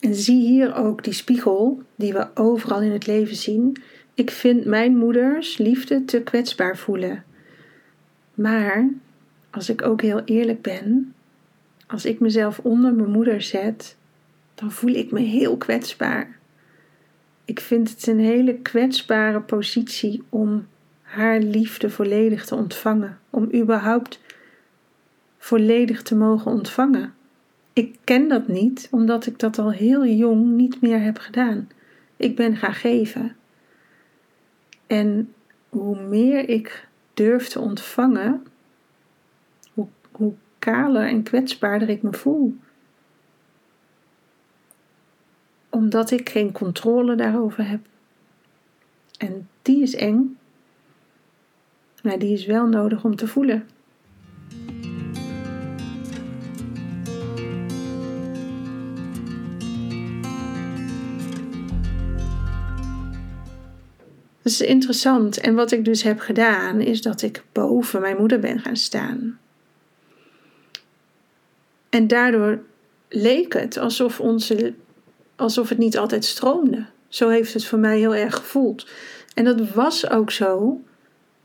En 0.00 0.14
zie 0.14 0.40
hier 0.46 0.74
ook 0.74 1.04
die 1.04 1.12
spiegel 1.12 1.82
die 1.94 2.12
we 2.12 2.26
overal 2.34 2.82
in 2.82 2.92
het 2.92 3.06
leven 3.06 3.36
zien. 3.36 3.76
Ik 4.14 4.30
vind 4.30 4.64
mijn 4.64 4.96
moeders 4.96 5.58
liefde 5.58 6.04
te 6.04 6.22
kwetsbaar 6.22 6.76
voelen. 6.76 7.24
Maar 8.34 8.88
als 9.50 9.68
ik 9.68 9.82
ook 9.82 10.02
heel 10.02 10.22
eerlijk 10.24 10.62
ben, 10.62 11.14
als 11.86 12.04
ik 12.04 12.20
mezelf 12.20 12.58
onder 12.58 12.92
mijn 12.92 13.10
moeder 13.10 13.42
zet, 13.42 13.96
dan 14.54 14.72
voel 14.72 14.94
ik 14.94 15.10
me 15.10 15.20
heel 15.20 15.56
kwetsbaar. 15.56 16.38
Ik 17.44 17.60
vind 17.60 17.90
het 17.90 18.06
een 18.06 18.20
hele 18.20 18.54
kwetsbare 18.54 19.40
positie 19.40 20.22
om 20.28 20.66
haar 21.12 21.38
liefde 21.38 21.90
volledig 21.90 22.44
te 22.44 22.54
ontvangen, 22.54 23.18
om 23.30 23.48
überhaupt 23.54 24.20
volledig 25.38 26.02
te 26.02 26.14
mogen 26.14 26.50
ontvangen. 26.50 27.14
Ik 27.72 27.96
ken 28.04 28.28
dat 28.28 28.48
niet, 28.48 28.88
omdat 28.90 29.26
ik 29.26 29.38
dat 29.38 29.58
al 29.58 29.72
heel 29.72 30.06
jong 30.06 30.50
niet 30.50 30.80
meer 30.80 31.00
heb 31.00 31.18
gedaan. 31.18 31.68
Ik 32.16 32.36
ben 32.36 32.56
gaan 32.56 32.74
geven. 32.74 33.36
En 34.86 35.32
hoe 35.68 36.00
meer 36.00 36.48
ik 36.48 36.88
durf 37.14 37.48
te 37.48 37.60
ontvangen, 37.60 38.46
hoe, 39.74 39.88
hoe 40.10 40.34
kaler 40.58 41.06
en 41.06 41.22
kwetsbaarder 41.22 41.88
ik 41.88 42.02
me 42.02 42.12
voel. 42.12 42.56
Omdat 45.68 46.10
ik 46.10 46.28
geen 46.28 46.52
controle 46.52 47.14
daarover 47.14 47.68
heb. 47.68 47.80
En 49.18 49.48
die 49.62 49.82
is 49.82 49.94
eng, 49.94 50.36
maar 52.02 52.18
die 52.18 52.32
is 52.32 52.46
wel 52.46 52.66
nodig 52.66 53.04
om 53.04 53.16
te 53.16 53.26
voelen. 53.26 53.66
Dat 64.42 64.52
is 64.52 64.60
interessant. 64.60 65.40
En 65.40 65.54
wat 65.54 65.72
ik 65.72 65.84
dus 65.84 66.02
heb 66.02 66.20
gedaan, 66.20 66.80
is 66.80 67.02
dat 67.02 67.22
ik 67.22 67.42
boven 67.52 68.00
mijn 68.00 68.16
moeder 68.16 68.38
ben 68.38 68.60
gaan 68.60 68.76
staan. 68.76 69.38
En 71.88 72.06
daardoor 72.06 72.62
leek 73.08 73.52
het 73.52 73.76
alsof, 73.76 74.20
onze, 74.20 74.74
alsof 75.36 75.68
het 75.68 75.78
niet 75.78 75.98
altijd 75.98 76.24
stroomde. 76.24 76.86
Zo 77.08 77.28
heeft 77.28 77.52
het 77.52 77.64
voor 77.64 77.78
mij 77.78 77.98
heel 77.98 78.14
erg 78.14 78.34
gevoeld. 78.34 78.88
En 79.34 79.44
dat 79.44 79.70
was 79.70 80.10
ook 80.10 80.30
zo, 80.30 80.80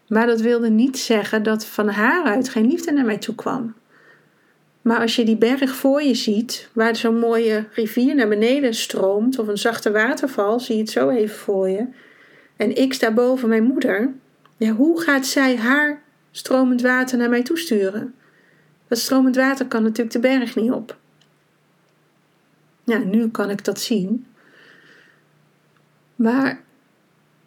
maar 0.07 0.25
dat 0.25 0.41
wilde 0.41 0.69
niet 0.69 0.97
zeggen 0.97 1.43
dat 1.43 1.65
van 1.65 1.89
haar 1.89 2.23
uit 2.23 2.49
geen 2.49 2.67
liefde 2.67 2.91
naar 2.91 3.05
mij 3.05 3.17
toe 3.17 3.35
kwam. 3.35 3.75
Maar 4.81 4.99
als 4.99 5.15
je 5.15 5.25
die 5.25 5.37
berg 5.37 5.75
voor 5.75 6.01
je 6.03 6.15
ziet, 6.15 6.69
waar 6.73 6.95
zo'n 6.95 7.19
mooie 7.19 7.65
rivier 7.71 8.15
naar 8.15 8.27
beneden 8.27 8.73
stroomt, 8.73 9.39
of 9.39 9.47
een 9.47 9.57
zachte 9.57 9.91
waterval, 9.91 10.59
zie 10.59 10.75
je 10.75 10.81
het 10.81 10.91
zo 10.91 11.09
even 11.09 11.35
voor 11.35 11.69
je. 11.69 11.87
En 12.55 12.75
ik 12.75 12.93
sta 12.93 13.11
boven 13.11 13.49
mijn 13.49 13.63
moeder. 13.63 14.13
Ja, 14.57 14.71
hoe 14.71 15.01
gaat 15.01 15.25
zij 15.25 15.57
haar 15.57 16.01
stromend 16.31 16.81
water 16.81 17.17
naar 17.17 17.29
mij 17.29 17.43
toesturen? 17.43 18.13
Dat 18.87 18.97
stromend 18.97 19.35
water 19.35 19.65
kan 19.65 19.83
natuurlijk 19.83 20.11
de 20.11 20.19
berg 20.19 20.55
niet 20.55 20.71
op. 20.71 20.97
Ja, 22.83 22.97
nu 22.97 23.29
kan 23.29 23.49
ik 23.49 23.65
dat 23.65 23.79
zien. 23.79 24.25
Maar 26.15 26.61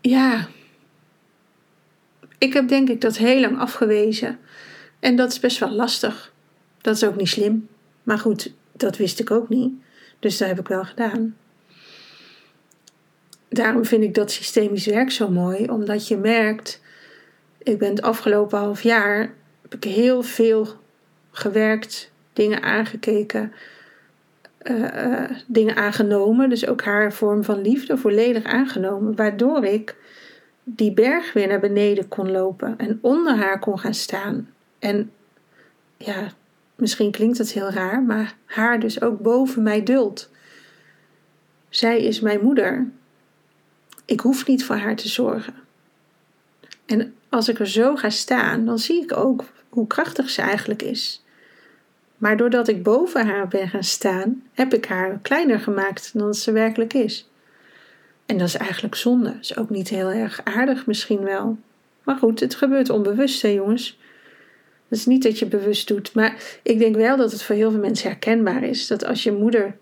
ja, 0.00 0.48
ik 2.40 2.52
heb 2.52 2.68
denk 2.68 2.88
ik 2.88 3.00
dat 3.00 3.16
heel 3.16 3.40
lang 3.40 3.58
afgewezen. 3.58 4.38
En 5.00 5.16
dat 5.16 5.32
is 5.32 5.40
best 5.40 5.58
wel 5.58 5.70
lastig. 5.70 6.32
Dat 6.80 6.96
is 6.96 7.04
ook 7.04 7.16
niet 7.16 7.28
slim. 7.28 7.68
Maar 8.02 8.18
goed, 8.18 8.52
dat 8.72 8.96
wist 8.96 9.20
ik 9.20 9.30
ook 9.30 9.48
niet. 9.48 9.72
Dus 10.18 10.38
dat 10.38 10.48
heb 10.48 10.58
ik 10.58 10.68
wel 10.68 10.84
gedaan. 10.84 11.36
Daarom 13.48 13.84
vind 13.84 14.02
ik 14.04 14.14
dat 14.14 14.30
systemisch 14.30 14.86
werk 14.86 15.10
zo 15.10 15.30
mooi, 15.30 15.64
omdat 15.64 16.08
je 16.08 16.16
merkt, 16.16 16.80
ik 17.58 17.78
ben 17.78 17.88
het 17.88 18.02
afgelopen 18.02 18.58
half 18.58 18.82
jaar, 18.82 19.34
heb 19.62 19.74
ik 19.74 19.84
heel 19.84 20.22
veel 20.22 20.68
gewerkt, 21.30 22.12
dingen 22.32 22.62
aangekeken, 22.62 23.52
uh, 24.62 25.30
dingen 25.46 25.76
aangenomen. 25.76 26.48
Dus 26.48 26.66
ook 26.66 26.82
haar 26.82 27.12
vorm 27.12 27.44
van 27.44 27.62
liefde 27.62 27.96
volledig 27.96 28.44
aangenomen. 28.44 29.16
Waardoor 29.16 29.64
ik 29.64 29.96
die 30.64 30.92
berg 30.92 31.32
weer 31.32 31.48
naar 31.48 31.60
beneden 31.60 32.08
kon 32.08 32.30
lopen 32.30 32.78
en 32.78 32.98
onder 33.00 33.36
haar 33.36 33.58
kon 33.58 33.78
gaan 33.78 33.94
staan. 33.94 34.48
En 34.78 35.12
ja, 35.96 36.32
misschien 36.74 37.10
klinkt 37.10 37.38
dat 37.38 37.50
heel 37.50 37.70
raar, 37.70 38.02
maar 38.02 38.36
haar 38.44 38.80
dus 38.80 39.02
ook 39.02 39.18
boven 39.18 39.62
mij 39.62 39.82
duldt. 39.82 40.30
Zij 41.68 42.02
is 42.02 42.20
mijn 42.20 42.40
moeder. 42.42 42.90
Ik 44.04 44.20
hoef 44.20 44.46
niet 44.46 44.64
voor 44.64 44.76
haar 44.76 44.96
te 44.96 45.08
zorgen. 45.08 45.54
En 46.86 47.14
als 47.28 47.48
ik 47.48 47.58
er 47.58 47.68
zo 47.68 47.96
ga 47.96 48.10
staan, 48.10 48.64
dan 48.64 48.78
zie 48.78 49.02
ik 49.02 49.16
ook 49.16 49.44
hoe 49.68 49.86
krachtig 49.86 50.30
ze 50.30 50.42
eigenlijk 50.42 50.82
is. 50.82 51.24
Maar 52.16 52.36
doordat 52.36 52.68
ik 52.68 52.82
boven 52.82 53.26
haar 53.26 53.48
ben 53.48 53.68
gaan 53.68 53.84
staan, 53.84 54.42
heb 54.52 54.74
ik 54.74 54.84
haar 54.84 55.18
kleiner 55.22 55.60
gemaakt 55.60 56.10
dan 56.18 56.34
ze 56.34 56.52
werkelijk 56.52 56.92
is. 56.92 57.29
En 58.30 58.38
dat 58.38 58.48
is 58.48 58.56
eigenlijk 58.56 58.94
zonde. 58.94 59.32
Dat 59.32 59.40
is 59.40 59.56
ook 59.56 59.70
niet 59.70 59.88
heel 59.88 60.08
erg 60.08 60.40
aardig 60.44 60.86
misschien 60.86 61.20
wel. 61.20 61.58
Maar 62.04 62.16
goed, 62.16 62.40
het 62.40 62.54
gebeurt 62.54 62.90
onbewust, 62.90 63.42
hè 63.42 63.48
jongens. 63.48 63.98
Dat 64.88 64.98
is 64.98 65.06
niet 65.06 65.22
dat 65.22 65.38
je 65.38 65.46
bewust 65.46 65.88
doet. 65.88 66.14
Maar 66.14 66.42
ik 66.62 66.78
denk 66.78 66.96
wel 66.96 67.16
dat 67.16 67.32
het 67.32 67.42
voor 67.42 67.54
heel 67.54 67.70
veel 67.70 67.80
mensen 67.80 68.08
herkenbaar 68.08 68.62
is. 68.62 68.86
Dat 68.86 69.04
als 69.04 69.22
je 69.22 69.32
moeder 69.32 69.76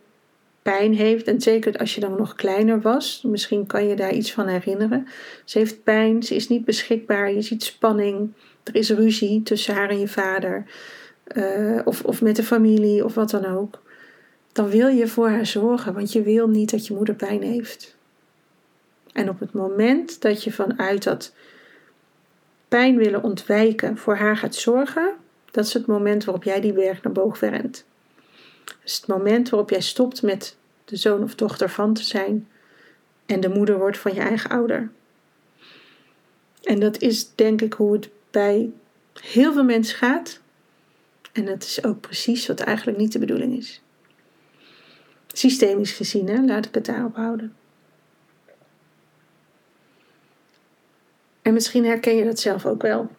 pijn 0.62 0.94
heeft, 0.94 1.26
en 1.26 1.40
zeker 1.40 1.78
als 1.78 1.94
je 1.94 2.00
dan 2.00 2.16
nog 2.16 2.34
kleiner 2.34 2.80
was, 2.80 3.22
misschien 3.26 3.66
kan 3.66 3.86
je 3.86 3.96
daar 3.96 4.12
iets 4.12 4.32
van 4.32 4.46
herinneren. 4.46 5.06
Ze 5.44 5.58
heeft 5.58 5.82
pijn, 5.82 6.22
ze 6.22 6.34
is 6.34 6.48
niet 6.48 6.64
beschikbaar, 6.64 7.32
je 7.32 7.42
ziet 7.42 7.62
spanning, 7.62 8.32
er 8.64 8.74
is 8.74 8.90
ruzie 8.90 9.42
tussen 9.42 9.74
haar 9.74 9.90
en 9.90 10.00
je 10.00 10.08
vader, 10.08 10.64
uh, 11.34 11.80
of, 11.84 12.04
of 12.04 12.22
met 12.22 12.36
de 12.36 12.42
familie 12.42 13.04
of 13.04 13.14
wat 13.14 13.30
dan 13.30 13.46
ook. 13.46 13.82
Dan 14.52 14.68
wil 14.68 14.88
je 14.88 15.06
voor 15.06 15.28
haar 15.28 15.46
zorgen, 15.46 15.94
want 15.94 16.12
je 16.12 16.22
wil 16.22 16.48
niet 16.48 16.70
dat 16.70 16.86
je 16.86 16.94
moeder 16.94 17.14
pijn 17.14 17.42
heeft. 17.42 17.96
En 19.12 19.28
op 19.28 19.40
het 19.40 19.52
moment 19.52 20.20
dat 20.20 20.44
je 20.44 20.52
vanuit 20.52 21.02
dat 21.02 21.32
pijn 22.68 22.96
willen 22.96 23.22
ontwijken 23.22 23.96
voor 23.96 24.16
haar 24.16 24.36
gaat 24.36 24.54
zorgen, 24.54 25.14
dat 25.50 25.64
is 25.64 25.72
het 25.72 25.86
moment 25.86 26.24
waarop 26.24 26.44
jij 26.44 26.60
die 26.60 26.72
berg 26.72 27.02
naar 27.02 27.12
boven 27.12 27.50
rent. 27.50 27.84
Dat 28.64 28.76
is 28.84 28.96
het 28.96 29.06
moment 29.06 29.48
waarop 29.48 29.70
jij 29.70 29.80
stopt 29.80 30.22
met 30.22 30.56
de 30.84 30.96
zoon 30.96 31.22
of 31.22 31.34
dochter 31.34 31.70
van 31.70 31.94
te 31.94 32.04
zijn 32.04 32.48
en 33.26 33.40
de 33.40 33.48
moeder 33.48 33.78
wordt 33.78 33.98
van 33.98 34.14
je 34.14 34.20
eigen 34.20 34.50
ouder. 34.50 34.90
En 36.62 36.80
dat 36.80 37.00
is 37.00 37.34
denk 37.34 37.60
ik 37.60 37.72
hoe 37.72 37.92
het 37.92 38.08
bij 38.30 38.70
heel 39.20 39.52
veel 39.52 39.64
mensen 39.64 39.96
gaat. 39.96 40.40
En 41.32 41.44
dat 41.44 41.62
is 41.62 41.84
ook 41.84 42.00
precies 42.00 42.46
wat 42.46 42.60
eigenlijk 42.60 42.98
niet 42.98 43.12
de 43.12 43.18
bedoeling 43.18 43.56
is. 43.56 43.82
Systemisch 45.26 45.92
gezien, 45.92 46.28
hè? 46.28 46.44
laat 46.44 46.66
ik 46.66 46.74
het 46.74 46.84
daarop 46.86 47.16
houden. 47.16 47.54
En 51.48 51.54
misschien 51.54 51.84
herken 51.84 52.16
je 52.16 52.24
dat 52.24 52.40
zelf 52.40 52.66
ook 52.66 52.82
wel. 52.82 53.10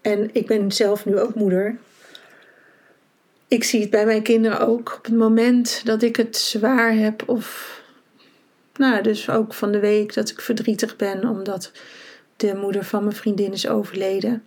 En 0.00 0.30
ik 0.32 0.46
ben 0.46 0.72
zelf 0.72 1.06
nu 1.06 1.18
ook 1.18 1.34
moeder. 1.34 1.76
Ik 3.48 3.64
zie 3.64 3.80
het 3.80 3.90
bij 3.90 4.06
mijn 4.06 4.22
kinderen 4.22 4.60
ook. 4.60 4.94
Op 4.98 5.04
het 5.04 5.14
moment 5.14 5.80
dat 5.84 6.02
ik 6.02 6.16
het 6.16 6.36
zwaar 6.36 6.94
heb, 6.94 7.28
of 7.28 7.80
nou, 8.76 9.02
dus 9.02 9.30
ook 9.30 9.54
van 9.54 9.72
de 9.72 9.78
week 9.78 10.14
dat 10.14 10.30
ik 10.30 10.40
verdrietig 10.40 10.96
ben 10.96 11.28
omdat 11.28 11.72
de 12.36 12.54
moeder 12.54 12.84
van 12.84 13.02
mijn 13.04 13.16
vriendin 13.16 13.52
is 13.52 13.68
overleden. 13.68 14.42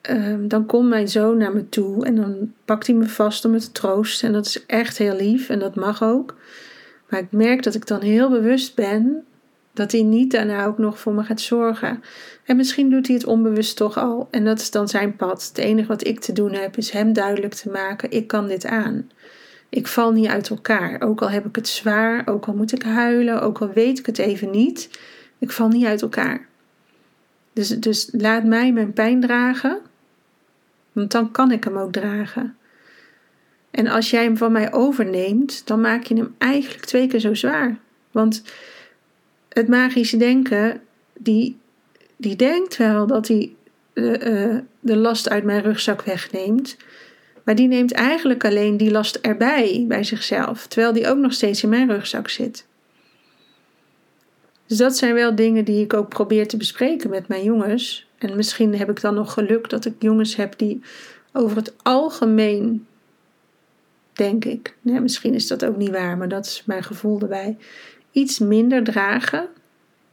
Ehm, 0.00 0.48
dan 0.48 0.66
komt 0.66 0.88
mijn 0.88 1.08
zoon 1.08 1.36
naar 1.36 1.52
me 1.52 1.68
toe 1.68 2.04
en 2.04 2.14
dan 2.14 2.52
pakt 2.64 2.86
hij 2.86 2.96
me 2.96 3.08
vast 3.08 3.44
om 3.44 3.50
me 3.50 3.58
te 3.58 3.72
troosten. 3.72 4.28
En 4.28 4.34
dat 4.34 4.46
is 4.46 4.66
echt 4.66 4.98
heel 4.98 5.16
lief 5.16 5.48
en 5.48 5.58
dat 5.58 5.74
mag 5.74 6.02
ook. 6.02 6.36
Maar 7.08 7.20
ik 7.20 7.32
merk 7.32 7.62
dat 7.62 7.74
ik 7.74 7.86
dan 7.86 8.00
heel 8.00 8.30
bewust 8.30 8.74
ben 8.74 9.24
dat 9.72 9.92
hij 9.92 10.02
niet 10.02 10.30
daarna 10.30 10.64
ook 10.64 10.78
nog 10.78 10.98
voor 10.98 11.12
me 11.12 11.22
gaat 11.22 11.40
zorgen. 11.40 12.02
En 12.44 12.56
misschien 12.56 12.90
doet 12.90 13.06
hij 13.06 13.16
het 13.16 13.26
onbewust 13.26 13.76
toch 13.76 13.98
al. 13.98 14.28
En 14.30 14.44
dat 14.44 14.60
is 14.60 14.70
dan 14.70 14.88
zijn 14.88 15.16
pad. 15.16 15.48
Het 15.48 15.58
enige 15.58 15.88
wat 15.88 16.06
ik 16.06 16.20
te 16.20 16.32
doen 16.32 16.52
heb 16.52 16.76
is 16.76 16.90
hem 16.90 17.12
duidelijk 17.12 17.54
te 17.54 17.70
maken: 17.70 18.10
ik 18.10 18.26
kan 18.26 18.46
dit 18.46 18.66
aan. 18.66 19.10
Ik 19.68 19.86
val 19.86 20.12
niet 20.12 20.28
uit 20.28 20.50
elkaar. 20.50 21.00
Ook 21.00 21.22
al 21.22 21.30
heb 21.30 21.46
ik 21.46 21.56
het 21.56 21.68
zwaar, 21.68 22.22
ook 22.26 22.46
al 22.46 22.54
moet 22.54 22.72
ik 22.72 22.82
huilen, 22.82 23.42
ook 23.42 23.58
al 23.58 23.72
weet 23.72 23.98
ik 23.98 24.06
het 24.06 24.18
even 24.18 24.50
niet. 24.50 24.98
Ik 25.38 25.50
val 25.50 25.68
niet 25.68 25.84
uit 25.84 26.02
elkaar. 26.02 26.46
Dus, 27.52 27.68
dus 27.68 28.08
laat 28.12 28.44
mij 28.44 28.72
mijn 28.72 28.92
pijn 28.92 29.20
dragen, 29.20 29.80
want 30.92 31.10
dan 31.10 31.30
kan 31.30 31.50
ik 31.52 31.64
hem 31.64 31.76
ook 31.76 31.92
dragen. 31.92 32.56
En 33.70 33.86
als 33.86 34.10
jij 34.10 34.22
hem 34.22 34.36
van 34.36 34.52
mij 34.52 34.72
overneemt, 34.72 35.66
dan 35.66 35.80
maak 35.80 36.02
je 36.02 36.14
hem 36.14 36.34
eigenlijk 36.38 36.84
twee 36.84 37.06
keer 37.06 37.20
zo 37.20 37.34
zwaar. 37.34 37.78
Want 38.10 38.42
het 39.52 39.68
magische 39.68 40.16
denken, 40.16 40.80
die, 41.18 41.56
die 42.16 42.36
denkt 42.36 42.76
wel 42.76 43.06
dat 43.06 43.28
hij 43.28 43.52
uh, 43.94 44.56
de 44.80 44.96
last 44.96 45.28
uit 45.28 45.44
mijn 45.44 45.62
rugzak 45.62 46.02
wegneemt. 46.02 46.76
Maar 47.44 47.54
die 47.54 47.68
neemt 47.68 47.92
eigenlijk 47.92 48.44
alleen 48.44 48.76
die 48.76 48.90
last 48.90 49.16
erbij 49.16 49.84
bij 49.88 50.04
zichzelf, 50.04 50.66
terwijl 50.66 50.92
die 50.92 51.08
ook 51.08 51.18
nog 51.18 51.32
steeds 51.32 51.62
in 51.62 51.68
mijn 51.68 51.90
rugzak 51.90 52.28
zit. 52.28 52.66
Dus 54.66 54.78
dat 54.78 54.96
zijn 54.96 55.14
wel 55.14 55.34
dingen 55.34 55.64
die 55.64 55.84
ik 55.84 55.94
ook 55.94 56.08
probeer 56.08 56.48
te 56.48 56.56
bespreken 56.56 57.10
met 57.10 57.28
mijn 57.28 57.44
jongens. 57.44 58.08
En 58.18 58.36
misschien 58.36 58.76
heb 58.76 58.90
ik 58.90 59.00
dan 59.00 59.14
nog 59.14 59.32
geluk 59.32 59.70
dat 59.70 59.84
ik 59.84 59.94
jongens 59.98 60.36
heb 60.36 60.58
die 60.58 60.80
over 61.32 61.56
het 61.56 61.74
algemeen, 61.82 62.86
denk 64.12 64.44
ik, 64.44 64.76
misschien 64.82 65.34
is 65.34 65.46
dat 65.46 65.64
ook 65.64 65.76
niet 65.76 65.90
waar, 65.90 66.16
maar 66.16 66.28
dat 66.28 66.46
is 66.46 66.62
mijn 66.66 66.82
gevoel 66.82 67.20
erbij, 67.20 67.56
iets 68.12 68.38
minder 68.38 68.84
dragen. 68.84 69.48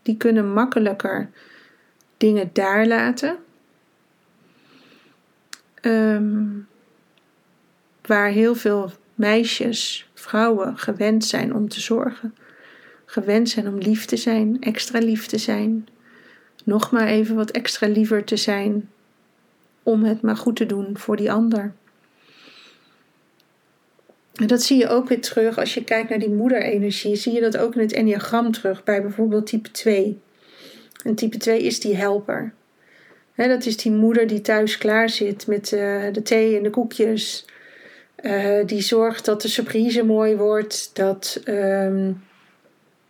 Die 0.01 0.17
kunnen 0.17 0.53
makkelijker 0.53 1.29
dingen 2.17 2.49
daar 2.53 2.87
laten. 2.87 3.37
Ehm, 5.73 6.45
waar 8.01 8.29
heel 8.29 8.55
veel 8.55 8.91
meisjes, 9.15 10.09
vrouwen 10.13 10.77
gewend 10.77 11.25
zijn 11.25 11.55
om 11.55 11.69
te 11.69 11.79
zorgen. 11.79 12.35
Gewend 13.05 13.49
zijn 13.49 13.67
om 13.67 13.77
lief 13.77 14.05
te 14.05 14.17
zijn, 14.17 14.61
extra 14.61 14.99
lief 14.99 15.25
te 15.25 15.37
zijn. 15.37 15.87
Nog 16.63 16.91
maar 16.91 17.07
even 17.07 17.35
wat 17.35 17.51
extra 17.51 17.87
liever 17.87 18.23
te 18.23 18.37
zijn 18.37 18.89
om 19.83 20.03
het 20.03 20.21
maar 20.21 20.37
goed 20.37 20.55
te 20.55 20.65
doen 20.65 20.97
voor 20.97 21.15
die 21.15 21.31
ander. 21.31 21.73
En 24.35 24.47
dat 24.47 24.61
zie 24.61 24.77
je 24.77 24.87
ook 24.87 25.09
weer 25.09 25.21
terug 25.21 25.57
als 25.57 25.73
je 25.73 25.83
kijkt 25.83 26.09
naar 26.09 26.19
die 26.19 26.29
moederenergie. 26.29 27.15
Zie 27.15 27.33
je 27.33 27.41
dat 27.41 27.57
ook 27.57 27.75
in 27.75 27.81
het 27.81 27.93
enneagram 27.93 28.51
terug 28.51 28.83
bij 28.83 29.01
bijvoorbeeld 29.01 29.47
type 29.47 29.71
2. 29.71 30.19
En 31.03 31.15
type 31.15 31.37
2 31.37 31.63
is 31.63 31.79
die 31.79 31.95
helper. 31.95 32.53
dat 33.35 33.65
is 33.65 33.77
die 33.77 33.91
moeder 33.91 34.27
die 34.27 34.41
thuis 34.41 34.77
klaar 34.77 35.09
zit 35.09 35.47
met 35.47 35.71
uh, 35.71 36.03
de 36.11 36.21
thee 36.21 36.57
en 36.57 36.63
de 36.63 36.69
koekjes. 36.69 37.45
Uh, 38.21 38.65
die 38.65 38.81
zorgt 38.81 39.25
dat 39.25 39.41
de 39.41 39.47
surprise 39.47 40.03
mooi 40.03 40.35
wordt. 40.35 40.89
Dat, 40.93 41.41
um, 41.45 42.23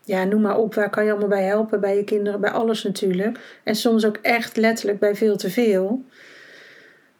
ja, 0.03 0.23
noem 0.23 0.41
maar 0.41 0.57
op, 0.57 0.73
waar 0.73 0.89
kan 0.89 1.03
je 1.05 1.11
allemaal 1.11 1.29
bij 1.29 1.43
helpen? 1.43 1.79
Bij 1.79 1.95
je 1.95 2.03
kinderen, 2.03 2.41
bij 2.41 2.51
alles 2.51 2.83
natuurlijk. 2.83 3.59
En 3.63 3.75
soms 3.75 4.05
ook 4.05 4.17
echt 4.21 4.57
letterlijk 4.57 4.99
bij 4.99 5.15
veel 5.15 5.37
te 5.37 5.49
veel. 5.49 6.03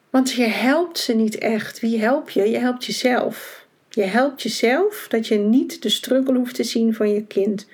Want 0.09 0.31
je 0.31 0.47
helpt 0.47 0.97
ze 0.97 1.13
niet 1.13 1.37
echt. 1.37 1.79
Wie 1.79 1.99
help 1.99 2.29
je? 2.29 2.49
Je 2.49 2.57
helpt 2.57 2.85
jezelf. 2.85 3.58
Je 3.89 4.03
helpt 4.03 4.41
jezelf 4.41 5.05
dat 5.09 5.27
je 5.27 5.37
niet 5.37 5.81
de 5.81 5.89
struggle 5.89 6.37
hoeft 6.37 6.55
te 6.55 6.63
zien 6.63 6.93
van 6.93 7.13
je 7.13 7.25
kind. 7.25 7.67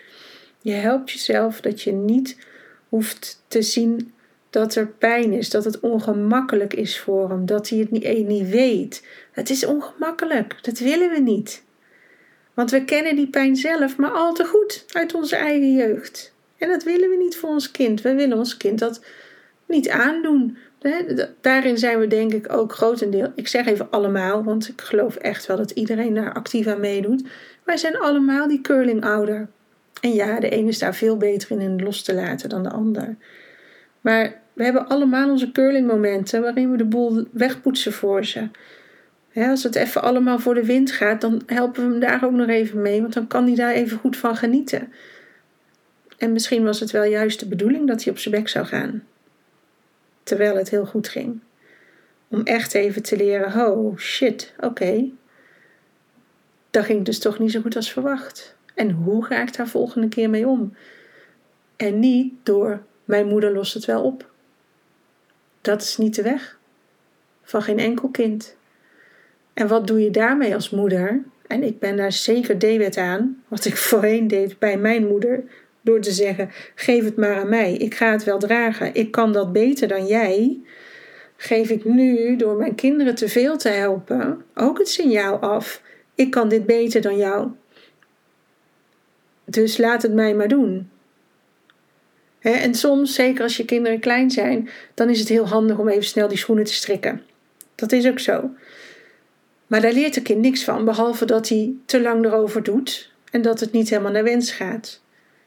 Je 0.62 0.72
helpt 0.72 1.12
jezelf 1.12 1.62
dat 1.62 1.82
je 1.82 1.92
niet 1.92 2.38
hoeft 2.90 3.44
te 3.48 3.62
zien 3.62 4.14
dat 4.50 4.76
er 4.76 4.88
pijn 4.88 5.34
is, 5.34 5.50
dat 5.50 5.66
het 5.66 5.80
ongemakkelijk 5.80 6.74
is 6.74 7.00
voor 7.00 7.30
hem, 7.30 7.46
dat 7.46 7.70
hij 7.70 7.80
het 7.80 7.92
niet, 7.92 8.04
eh, 8.04 8.26
niet 8.26 8.50
weet. 8.50 9.08
Het 9.32 9.50
is 9.50 9.66
ongemakkelijk, 9.66 10.58
dat 10.62 10.80
willen 10.80 11.10
we 11.10 11.20
niet. 11.20 11.64
Want 12.54 12.72
we 12.72 12.86
kennen 12.86 13.16
die 13.16 13.28
pijn 13.28 13.56
zelf 13.56 13.98
maar 13.98 14.12
al 14.12 14.34
te 14.34 14.46
goed 14.46 14.86
uit 14.92 15.14
onze 15.14 15.36
eigen 15.36 15.74
jeugd. 15.74 16.34
En 16.58 16.70
dat 16.70 16.84
willen 16.84 17.10
we 17.10 17.16
niet 17.16 17.38
voor 17.38 17.50
ons 17.50 17.72
kind. 17.72 18.02
We 18.02 18.14
willen 18.14 18.38
ons 18.38 18.58
kind 18.58 18.80
dat 18.80 19.02
niet 19.68 19.90
aandoen. 19.90 20.58
Daarin 21.42 21.78
zijn 21.78 22.00
we 22.00 22.08
denk 22.08 22.34
ik 22.34 22.54
ook 22.54 22.74
grotendeel. 22.74 23.32
Ik 23.36 23.48
zeg 23.48 23.66
even 23.66 23.90
allemaal, 23.90 24.44
want 24.44 24.68
ik 24.68 24.82
geloof 24.82 25.16
echt 25.16 25.46
wel 25.46 25.58
dat 25.58 25.72
iedereen 25.72 26.14
daar 26.14 26.34
actief 26.34 26.68
aan 26.68 26.80
meedoet. 26.80 27.24
Wij 27.64 27.78
zijn 27.78 27.98
allemaal 27.98 28.48
die 28.48 28.62
curling 28.62 29.06
ouder. 29.06 29.48
En 30.02 30.14
ja, 30.14 30.40
de 30.40 30.50
ene 30.50 30.68
is 30.68 30.80
daar 30.80 30.96
veel 30.96 31.18
beter 31.18 31.60
in 31.60 31.84
los 31.84 32.02
te 32.02 32.14
laten 32.14 32.50
dan 32.50 32.64
de 32.64 32.70
ander. 32.70 33.16
Maar 34.02 34.42
we 34.54 34.64
hebben 34.64 34.88
allemaal 34.88 35.30
onze 35.30 35.52
curling 35.52 35.88
momenten 35.88 36.42
waarin 36.42 36.72
we 36.72 36.78
de 36.78 36.86
boel 36.86 37.28
wegpoetsen 37.32 37.94
voor 37.94 38.26
ze. 38.26 38.48
als 39.34 39.64
het 39.64 39.76
even 39.76 40.02
allemaal 40.02 40.40
voor 40.40 40.54
de 40.54 40.66
wind 40.66 40.92
gaat, 40.92 41.22
dan 41.22 41.42
helpen 41.46 41.86
we 41.86 41.90
hem 41.90 42.00
daar 42.00 42.24
ook 42.24 42.32
nog 42.32 42.48
even 42.48 42.82
mee, 42.82 43.02
want 43.02 43.14
dan 43.14 43.28
kan 43.28 43.46
hij 43.46 43.56
daar 43.56 43.74
even 43.74 43.98
goed 43.98 44.18
van 44.18 44.36
genieten. 44.36 44.94
En 46.18 46.32
misschien 46.32 46.64
was 46.64 46.80
het 46.80 46.92
wel 46.92 47.04
juist 47.04 47.40
de 47.40 47.48
bedoeling 47.48 47.88
dat 47.88 48.04
hij 48.04 48.14
op 48.14 48.20
zijn 48.20 48.36
bek 48.36 48.48
zou 48.48 48.66
gaan 48.66 49.04
terwijl 50.26 50.56
het 50.56 50.70
heel 50.70 50.86
goed 50.86 51.08
ging. 51.08 51.40
Om 52.28 52.42
echt 52.44 52.74
even 52.74 53.04
te 53.04 53.18
leren: 53.18 53.68
oh 53.68 53.98
shit, 53.98 54.54
oké. 54.60 55.10
Dat 56.72 56.86
ging 56.86 57.06
dus 57.06 57.20
toch 57.20 57.40
niet 57.40 57.52
zo 57.52 57.62
goed 57.62 57.76
als 57.76 57.92
verwacht. 57.92 58.56
En 58.74 58.92
hoe 58.92 59.26
ga 59.26 59.42
ik 59.42 59.56
daar 59.56 59.68
volgende 59.68 60.08
keer 60.08 60.30
mee 60.30 60.48
om? 60.48 60.76
En 61.76 62.00
niet 62.00 62.34
door 62.44 62.84
mijn 63.06 63.28
moeder 63.28 63.54
lost 63.54 63.74
het 63.74 63.86
wel 63.86 64.04
op. 64.04 64.30
Dat 65.62 65.82
is 65.82 65.98
niet 65.98 66.16
de 66.16 66.22
weg 66.22 66.60
van 67.44 67.62
geen 67.62 67.80
enkel 67.80 68.10
kind. 68.10 68.56
En 69.54 69.68
wat 69.68 69.88
doe 69.88 70.02
je 70.02 70.12
daarmee 70.12 70.54
als 70.54 70.70
moeder? 70.70 71.24
En 71.48 71.64
ik 71.64 71.80
ben 71.80 71.98
daar 71.98 72.12
zeker 72.12 72.60
debet 72.60 72.98
aan, 72.98 73.44
wat 73.48 73.66
ik 73.66 73.78
voorheen 73.88 74.28
deed 74.28 74.60
bij 74.60 74.78
mijn 74.78 75.08
moeder, 75.08 75.44
door 75.86 76.00
te 76.00 76.12
zeggen: 76.12 76.50
geef 76.76 77.04
het 77.04 77.16
maar 77.16 77.36
aan 77.36 77.50
mij, 77.50 77.74
ik 77.74 77.96
ga 77.96 78.12
het 78.12 78.24
wel 78.24 78.40
dragen, 78.40 78.94
ik 78.94 79.12
kan 79.12 79.34
dat 79.34 79.54
beter 79.54 79.88
dan 79.88 80.06
jij. 80.06 80.60
Geef 81.38 81.70
ik 81.70 81.86
nu 81.86 82.36
door 82.36 82.56
mijn 82.56 82.76
kinderen 82.76 83.16
te 83.16 83.30
veel 83.30 83.58
te 83.58 83.70
helpen 83.70 84.46
ook 84.56 84.78
het 84.78 84.90
signaal 84.90 85.38
af: 85.38 85.82
ik 86.16 86.32
kan 86.32 86.50
dit 86.50 86.66
beter 86.66 87.02
dan 87.02 87.18
jou. 87.18 87.48
Dus 89.46 89.78
laat 89.78 90.02
het 90.02 90.14
mij 90.14 90.36
maar 90.36 90.48
doen. 90.48 90.90
en 92.40 92.76
soms, 92.76 93.14
zeker 93.14 93.44
als 93.44 93.58
je 93.58 93.66
kinderen 93.66 94.00
klein 94.00 94.32
zijn, 94.32 94.70
dan 94.94 95.10
is 95.10 95.20
het 95.20 95.30
heel 95.30 95.48
handig 95.48 95.78
om 95.78 95.88
even 95.88 96.04
snel 96.04 96.28
die 96.28 96.38
schoenen 96.38 96.66
te 96.66 96.74
strikken. 96.74 97.22
Dat 97.76 97.92
is 97.92 98.08
ook 98.08 98.20
zo. 98.20 98.50
Maar 99.68 99.82
daar 99.82 99.94
leert 99.94 100.16
het 100.16 100.24
kind 100.24 100.42
niks 100.42 100.64
van, 100.64 100.86
behalve 100.86 101.26
dat 101.26 101.50
hij 101.50 101.74
te 101.86 102.02
lang 102.02 102.26
erover 102.26 102.64
doet 102.64 103.12
en 103.32 103.42
dat 103.42 103.60
het 103.60 103.72
niet 103.72 103.90
helemaal 103.90 104.12
naar 104.12 104.24
wens 104.24 104.52
gaat. 104.52 105.02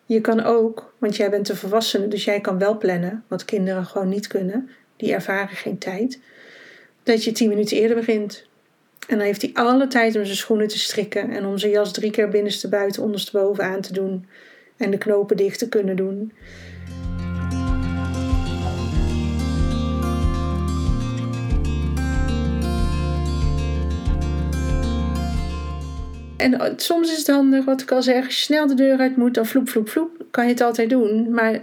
Je 0.09 0.21
kan 0.21 0.45
ook, 0.45 0.95
want 0.99 1.17
jij 1.17 1.31
bent 1.31 1.49
een 1.49 1.57
volwassene, 1.57 2.09
dus 2.09 2.25
jij 2.25 2.41
kan 2.41 2.59
wel 2.59 2.79
plannen, 2.79 3.25
wat 3.27 3.45
kinderen 3.45 3.85
gewoon 3.85 4.09
niet 4.09 4.27
kunnen. 4.27 4.71
Die 4.97 5.13
ervaren 5.13 5.57
geen 5.57 5.79
tijd. 5.79 6.21
Dat 7.03 7.25
je 7.25 7.33
tien 7.33 7.49
minuten 7.49 7.77
eerder 7.77 7.97
begint. 7.97 8.47
En 9.09 9.17
dan 9.17 9.27
heeft 9.27 9.43
hij 9.43 9.51
alle 9.55 9.87
tijd 9.87 10.17
om 10.17 10.25
zijn 10.25 10.37
schoenen 10.37 10.69
te 10.69 10.79
strikken 10.79 11.31
en 11.31 11.45
om 11.45 11.59
zijn 11.59 11.73
jas 11.73 11.93
drie 11.93 12.11
keer 12.11 12.29
binnenste 12.29 12.69
buiten, 12.69 13.03
ondersteboven 13.03 13.65
aan 13.65 13.81
te 13.81 13.93
doen. 13.93 14.27
En 14.77 14.91
de 14.91 14.99
knopen 14.99 15.37
dicht 15.37 15.59
te 15.59 15.69
kunnen 15.69 15.97
doen. 15.97 16.33
En 26.39 26.73
soms 26.77 27.11
is 27.11 27.19
het 27.19 27.27
handig, 27.27 27.65
wat 27.65 27.81
ik 27.81 27.91
al 27.91 28.03
zeg, 28.03 28.25
als 28.25 28.35
je 28.35 28.43
snel 28.43 28.67
de 28.67 28.75
deur 28.75 28.99
uit 28.99 29.17
moet, 29.17 29.35
dan 29.35 29.47
vloep, 29.47 29.69
vloep, 29.69 29.89
vloep, 29.89 30.25
kan 30.31 30.45
je 30.45 30.51
het 30.51 30.61
altijd 30.61 30.91
doen. 30.91 31.33
Maar 31.33 31.61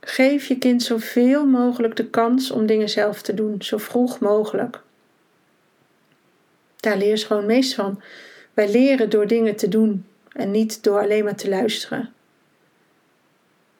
geef 0.00 0.46
je 0.46 0.58
kind 0.58 0.82
zoveel 0.82 1.46
mogelijk 1.46 1.96
de 1.96 2.06
kans 2.10 2.50
om 2.50 2.66
dingen 2.66 2.88
zelf 2.88 3.22
te 3.22 3.34
doen, 3.34 3.62
zo 3.62 3.76
vroeg 3.78 4.18
mogelijk. 4.18 4.80
Daar 6.80 6.96
leer 6.96 7.08
je 7.08 7.26
gewoon 7.26 7.46
meest 7.46 7.74
van. 7.74 8.02
Wij 8.54 8.70
leren 8.70 9.10
door 9.10 9.26
dingen 9.26 9.56
te 9.56 9.68
doen 9.68 10.06
en 10.32 10.50
niet 10.50 10.82
door 10.82 11.00
alleen 11.00 11.24
maar 11.24 11.36
te 11.36 11.48
luisteren. 11.48 12.12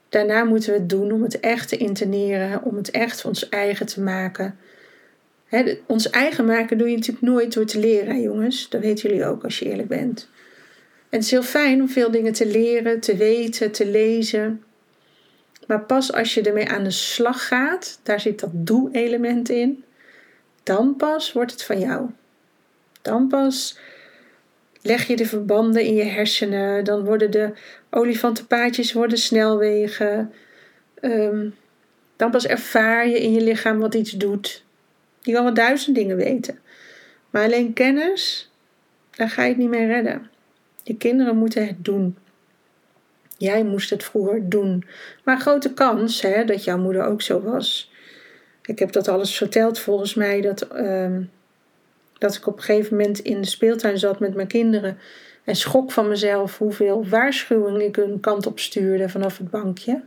Daarna 0.08 0.44
moeten 0.44 0.72
we 0.72 0.78
het 0.78 0.88
doen 0.88 1.12
om 1.12 1.22
het 1.22 1.40
echt 1.40 1.68
te 1.68 1.76
interneren, 1.76 2.62
om 2.62 2.76
het 2.76 2.90
echt 2.90 3.24
ons 3.24 3.48
eigen 3.48 3.86
te 3.86 4.00
maken 4.00 4.58
ons 5.86 6.10
eigen 6.10 6.44
maken 6.44 6.78
doe 6.78 6.88
je 6.88 6.96
natuurlijk 6.96 7.26
nooit 7.26 7.54
door 7.54 7.64
te 7.64 7.78
leren, 7.78 8.20
jongens. 8.20 8.68
Dat 8.68 8.80
weten 8.80 9.08
jullie 9.08 9.26
ook 9.26 9.44
als 9.44 9.58
je 9.58 9.64
eerlijk 9.64 9.88
bent. 9.88 10.28
En 11.08 11.20
het 11.20 11.22
is 11.22 11.30
heel 11.30 11.42
fijn 11.42 11.80
om 11.80 11.88
veel 11.88 12.10
dingen 12.10 12.32
te 12.32 12.46
leren, 12.46 13.00
te 13.00 13.16
weten, 13.16 13.72
te 13.72 13.86
lezen. 13.86 14.62
Maar 15.66 15.80
pas 15.80 16.12
als 16.12 16.34
je 16.34 16.42
ermee 16.42 16.68
aan 16.68 16.84
de 16.84 16.90
slag 16.90 17.46
gaat, 17.46 18.00
daar 18.02 18.20
zit 18.20 18.40
dat 18.40 18.50
doe-element 18.52 19.48
in, 19.48 19.84
dan 20.62 20.96
pas 20.96 21.32
wordt 21.32 21.52
het 21.52 21.62
van 21.62 21.78
jou. 21.78 22.10
Dan 23.02 23.28
pas 23.28 23.78
leg 24.82 25.06
je 25.06 25.16
de 25.16 25.26
verbanden 25.26 25.82
in 25.82 25.94
je 25.94 26.04
hersenen, 26.04 26.84
dan 26.84 27.04
worden 27.04 27.30
de 27.30 27.52
olifantenpaadjes 27.90 28.92
worden 28.92 29.18
snelwegen. 29.18 30.32
Ehm, 31.00 31.48
dan 32.16 32.30
pas 32.30 32.46
ervaar 32.46 33.08
je 33.08 33.20
in 33.20 33.32
je 33.32 33.40
lichaam 33.40 33.78
wat 33.78 33.94
iets 33.94 34.10
doet. 34.10 34.63
Je 35.24 35.32
kan 35.32 35.44
wel 35.44 35.54
duizend 35.54 35.96
dingen 35.96 36.16
weten. 36.16 36.58
Maar 37.30 37.44
alleen 37.44 37.72
kennis 37.72 38.50
Daar 39.10 39.28
ga 39.28 39.42
je 39.42 39.48
het 39.48 39.58
niet 39.58 39.68
mee 39.68 39.86
redden. 39.86 40.30
Je 40.82 40.96
kinderen 40.96 41.36
moeten 41.36 41.66
het 41.66 41.84
doen. 41.84 42.16
Jij 43.36 43.64
moest 43.64 43.90
het 43.90 44.04
vroeger 44.04 44.48
doen. 44.48 44.84
Maar 45.24 45.40
grote 45.40 45.72
kans 45.72 46.22
hè, 46.22 46.44
dat 46.44 46.64
jouw 46.64 46.78
moeder 46.78 47.04
ook 47.04 47.22
zo 47.22 47.42
was. 47.42 47.92
Ik 48.62 48.78
heb 48.78 48.92
dat 48.92 49.08
alles 49.08 49.36
verteld 49.36 49.78
volgens 49.78 50.14
mij. 50.14 50.40
Dat, 50.40 50.60
ehm, 50.68 51.22
dat 52.18 52.34
ik 52.34 52.46
op 52.46 52.56
een 52.56 52.62
gegeven 52.62 52.96
moment 52.96 53.18
in 53.18 53.40
de 53.40 53.46
speeltuin 53.46 53.98
zat 53.98 54.20
met 54.20 54.34
mijn 54.34 54.46
kinderen. 54.46 54.98
En 55.44 55.56
schrok 55.56 55.92
van 55.92 56.08
mezelf 56.08 56.58
hoeveel 56.58 57.08
waarschuwing 57.08 57.82
ik 57.82 57.96
hun 57.96 58.20
kant 58.20 58.46
op 58.46 58.58
stuurde 58.58 59.08
vanaf 59.08 59.38
het 59.38 59.50
bankje. 59.50 60.02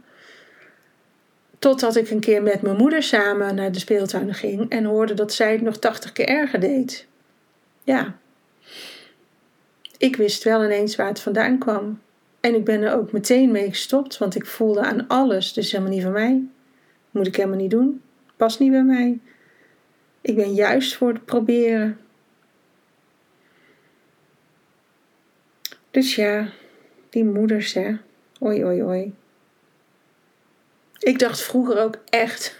Totdat 1.59 1.95
ik 1.95 2.09
een 2.09 2.19
keer 2.19 2.43
met 2.43 2.61
mijn 2.61 2.77
moeder 2.77 3.03
samen 3.03 3.55
naar 3.55 3.71
de 3.71 3.79
speeltuin 3.79 4.33
ging 4.33 4.69
en 4.69 4.83
hoorde 4.83 5.13
dat 5.13 5.33
zij 5.33 5.51
het 5.51 5.61
nog 5.61 5.77
tachtig 5.77 6.11
keer 6.11 6.27
erger 6.27 6.59
deed. 6.59 7.07
Ja. 7.83 8.17
Ik 9.97 10.15
wist 10.15 10.43
wel 10.43 10.63
ineens 10.63 10.95
waar 10.95 11.07
het 11.07 11.19
vandaan 11.19 11.57
kwam. 11.57 11.99
En 12.39 12.55
ik 12.55 12.65
ben 12.65 12.81
er 12.81 12.93
ook 12.93 13.11
meteen 13.11 13.51
mee 13.51 13.69
gestopt, 13.69 14.17
want 14.17 14.35
ik 14.35 14.45
voelde 14.45 14.81
aan 14.81 15.07
alles, 15.07 15.53
dus 15.53 15.71
helemaal 15.71 15.93
niet 15.93 16.03
van 16.03 16.11
mij. 16.11 16.43
Moet 17.11 17.27
ik 17.27 17.35
helemaal 17.35 17.57
niet 17.57 17.71
doen. 17.71 18.01
Past 18.35 18.59
niet 18.59 18.71
bij 18.71 18.83
mij. 18.83 19.19
Ik 20.21 20.35
ben 20.35 20.53
juist 20.53 20.95
voor 20.95 21.13
het 21.13 21.25
proberen. 21.25 21.99
Dus 25.91 26.15
ja, 26.15 26.49
die 27.09 27.25
moeders, 27.25 27.73
hè. 27.73 27.95
Oi, 28.39 28.65
oi, 28.65 28.83
oi. 28.83 29.13
Ik 30.99 31.19
dacht 31.19 31.41
vroeger 31.41 31.79
ook 31.79 31.97
echt, 32.09 32.57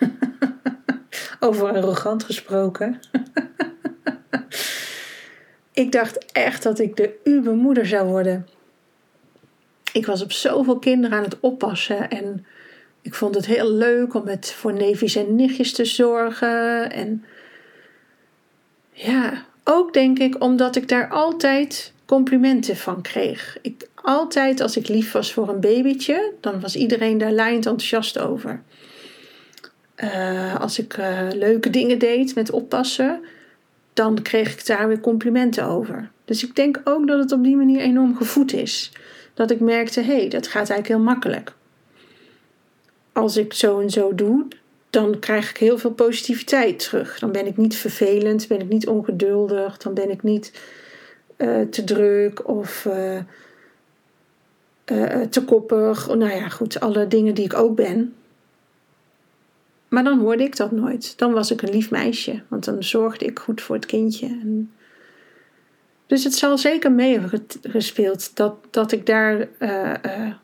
over 1.39 1.67
arrogant 1.67 2.23
gesproken. 2.23 2.99
ik 5.73 5.91
dacht 5.91 6.31
echt 6.31 6.63
dat 6.63 6.79
ik 6.79 6.95
de 6.95 7.19
ubermoeder 7.23 7.85
zou 7.85 8.07
worden. 8.07 8.47
Ik 9.91 10.05
was 10.05 10.21
op 10.21 10.31
zoveel 10.31 10.79
kinderen 10.79 11.17
aan 11.17 11.23
het 11.23 11.39
oppassen 11.39 12.09
en 12.09 12.45
ik 13.01 13.13
vond 13.13 13.35
het 13.35 13.45
heel 13.45 13.71
leuk 13.71 14.13
om 14.13 14.23
met 14.23 14.53
voor 14.53 14.73
neefjes 14.73 15.15
en 15.15 15.35
nichtjes 15.35 15.73
te 15.73 15.85
zorgen. 15.85 16.91
En 16.91 17.25
ja, 18.91 19.45
ook 19.63 19.93
denk 19.93 20.19
ik 20.19 20.43
omdat 20.43 20.75
ik 20.75 20.87
daar 20.87 21.09
altijd 21.09 21.93
complimenten 22.05 22.75
van 22.75 23.01
kreeg. 23.01 23.57
Ik, 23.61 23.87
altijd 24.07 24.61
als 24.61 24.77
ik 24.77 24.87
lief 24.87 25.11
was 25.11 25.33
voor 25.33 25.49
een 25.49 25.59
babytje, 25.59 26.33
dan 26.39 26.59
was 26.59 26.75
iedereen 26.75 27.17
daar 27.17 27.31
lijnd 27.31 27.65
enthousiast 27.65 28.19
over. 28.19 28.61
Uh, 30.03 30.59
als 30.59 30.79
ik 30.79 30.97
uh, 30.97 31.27
leuke 31.33 31.69
dingen 31.69 31.99
deed 31.99 32.35
met 32.35 32.51
oppassen, 32.51 33.21
dan 33.93 34.21
kreeg 34.21 34.53
ik 34.53 34.65
daar 34.65 34.87
weer 34.87 34.99
complimenten 34.99 35.65
over. 35.65 36.09
Dus 36.25 36.43
ik 36.43 36.55
denk 36.55 36.81
ook 36.83 37.07
dat 37.07 37.19
het 37.19 37.31
op 37.31 37.43
die 37.43 37.55
manier 37.55 37.79
enorm 37.79 38.15
gevoed 38.15 38.53
is. 38.53 38.91
Dat 39.33 39.51
ik 39.51 39.59
merkte, 39.59 40.01
hé, 40.01 40.17
hey, 40.17 40.27
dat 40.27 40.47
gaat 40.47 40.69
eigenlijk 40.69 40.87
heel 40.87 40.99
makkelijk. 40.99 41.53
Als 43.11 43.37
ik 43.37 43.53
zo 43.53 43.79
en 43.79 43.89
zo 43.89 44.15
doe, 44.15 44.45
dan 44.89 45.19
krijg 45.19 45.49
ik 45.49 45.57
heel 45.57 45.77
veel 45.77 45.93
positiviteit 45.93 46.79
terug. 46.79 47.19
Dan 47.19 47.31
ben 47.31 47.45
ik 47.45 47.57
niet 47.57 47.75
vervelend, 47.75 48.47
ben 48.47 48.61
ik 48.61 48.69
niet 48.69 48.87
ongeduldig, 48.87 49.77
dan 49.77 49.93
ben 49.93 50.09
ik 50.09 50.23
niet 50.23 50.51
uh, 51.37 51.61
te 51.61 51.83
druk 51.83 52.47
of 52.47 52.87
uh, 54.91 55.21
te 55.21 55.43
koppig. 55.43 56.07
Nou 56.07 56.31
ja, 56.31 56.49
goed, 56.49 56.79
alle 56.79 57.07
dingen 57.07 57.33
die 57.33 57.45
ik 57.45 57.53
ook 57.53 57.75
ben. 57.75 58.13
Maar 59.87 60.03
dan 60.03 60.19
hoorde 60.19 60.43
ik 60.43 60.55
dat 60.55 60.71
nooit. 60.71 61.17
Dan 61.17 61.33
was 61.33 61.51
ik 61.51 61.61
een 61.61 61.69
lief 61.69 61.91
meisje, 61.91 62.41
want 62.47 62.65
dan 62.65 62.83
zorgde 62.83 63.25
ik 63.25 63.39
goed 63.39 63.61
voor 63.61 63.75
het 63.75 63.85
kindje. 63.85 64.27
En 64.27 64.71
dus 66.07 66.23
het 66.23 66.33
zal 66.33 66.57
zeker 66.57 66.91
meegespeeld 66.91 68.35
dat, 68.35 68.55
dat 68.69 68.91
ik 68.91 69.05
daar 69.05 69.47
uh, 69.59 69.93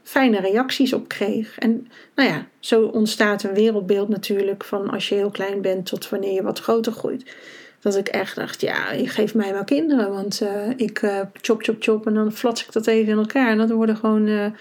fijne 0.04 0.40
reacties 0.40 0.94
op 0.94 1.08
kreeg. 1.08 1.58
En 1.58 1.88
nou 2.16 2.30
ja, 2.30 2.48
zo 2.60 2.86
ontstaat 2.86 3.44
een 3.44 3.54
wereldbeeld 3.54 4.10
natuurlijk 4.10 4.64
van 4.64 4.90
als 4.90 5.10
je 5.10 5.16
heel 5.16 5.32
klein 5.32 5.62
bent 5.62 5.86
tot 5.86 6.10
wanneer 6.10 6.34
je 6.34 6.44
wat 6.44 6.60
groter 6.60 6.92
groeit. 6.92 7.36
Dat 7.84 7.96
ik 7.96 8.08
echt 8.08 8.36
dacht, 8.36 8.62
ja, 8.62 8.92
je 8.92 9.08
geeft 9.08 9.34
mij 9.34 9.54
wel 9.54 9.64
kinderen, 9.64 10.12
want 10.12 10.42
uh, 10.42 10.70
ik 10.76 11.00
chop, 11.42 11.64
chop, 11.64 11.76
chop 11.80 12.08
en 12.08 12.14
dan 12.14 12.32
flats 12.32 12.66
ik 12.66 12.72
dat 12.72 12.88
even 12.88 13.12
in 13.12 13.18
elkaar. 13.18 13.50
En 13.50 13.58
dat 13.58 13.70
worden 13.70 13.98
gewoon 13.98 14.56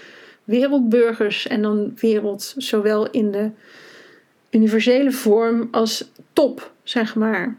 wereldburgers 0.44 1.46
en 1.46 1.62
dan 1.62 1.92
wereld 1.96 2.54
zowel 2.56 3.10
in 3.10 3.30
de 3.30 3.50
universele 4.50 5.12
vorm 5.12 5.68
als 5.70 6.10
top, 6.32 6.72
zeg 6.82 7.14
maar. 7.14 7.56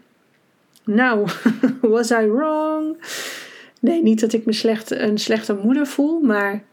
Nou, 0.83 1.27
was 1.81 2.11
I 2.11 2.27
wrong? 2.27 2.97
Nee, 3.79 4.03
niet 4.03 4.19
dat 4.19 4.33
ik 4.33 4.45
me 4.45 4.53
slecht, 4.53 4.91
een 4.91 5.17
slechte 5.17 5.53
moeder 5.53 5.87
voel, 5.87 6.19
maar 6.19 6.63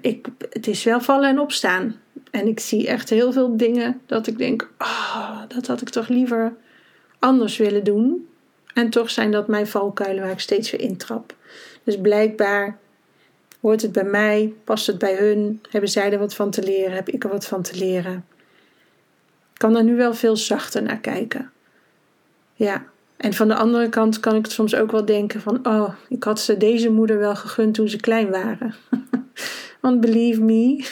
ik, 0.00 0.26
het 0.50 0.66
is 0.66 0.84
wel 0.84 1.00
vallen 1.00 1.28
en 1.28 1.38
opstaan. 1.38 1.96
En 2.30 2.46
ik 2.46 2.60
zie 2.60 2.86
echt 2.86 3.10
heel 3.10 3.32
veel 3.32 3.56
dingen 3.56 4.00
dat 4.06 4.26
ik 4.26 4.38
denk, 4.38 4.70
oh, 4.78 5.40
dat 5.48 5.66
had 5.66 5.80
ik 5.80 5.88
toch 5.88 6.08
liever 6.08 6.54
anders 7.18 7.56
willen 7.56 7.84
doen. 7.84 8.28
En 8.74 8.90
toch 8.90 9.10
zijn 9.10 9.30
dat 9.30 9.48
mijn 9.48 9.66
valkuilen 9.66 10.22
waar 10.22 10.32
ik 10.32 10.40
steeds 10.40 10.70
weer 10.70 10.80
intrap. 10.80 11.34
Dus 11.82 12.00
blijkbaar 12.00 12.78
hoort 13.60 13.82
het 13.82 13.92
bij 13.92 14.04
mij, 14.04 14.54
past 14.64 14.86
het 14.86 14.98
bij 14.98 15.16
hun, 15.16 15.62
hebben 15.70 15.90
zij 15.90 16.12
er 16.12 16.18
wat 16.18 16.34
van 16.34 16.50
te 16.50 16.62
leren, 16.62 16.92
heb 16.92 17.08
ik 17.08 17.24
er 17.24 17.30
wat 17.30 17.46
van 17.46 17.62
te 17.62 17.76
leren. 17.76 18.24
Ik 19.52 19.58
kan 19.58 19.76
er 19.76 19.84
nu 19.84 19.96
wel 19.96 20.14
veel 20.14 20.36
zachter 20.36 20.82
naar 20.82 20.98
kijken. 20.98 21.50
Ja, 22.54 22.84
en 23.16 23.34
van 23.34 23.48
de 23.48 23.54
andere 23.54 23.88
kant 23.88 24.20
kan 24.20 24.34
ik 24.34 24.46
soms 24.46 24.74
ook 24.74 24.90
wel 24.90 25.04
denken 25.04 25.40
van, 25.40 25.66
oh, 25.66 25.94
ik 26.08 26.24
had 26.24 26.40
ze 26.40 26.56
deze 26.56 26.90
moeder 26.90 27.18
wel 27.18 27.36
gegund 27.36 27.74
toen 27.74 27.88
ze 27.88 27.96
klein 27.96 28.30
waren. 28.30 28.74
Want 29.80 30.00
believe 30.00 30.40
me, 30.40 30.86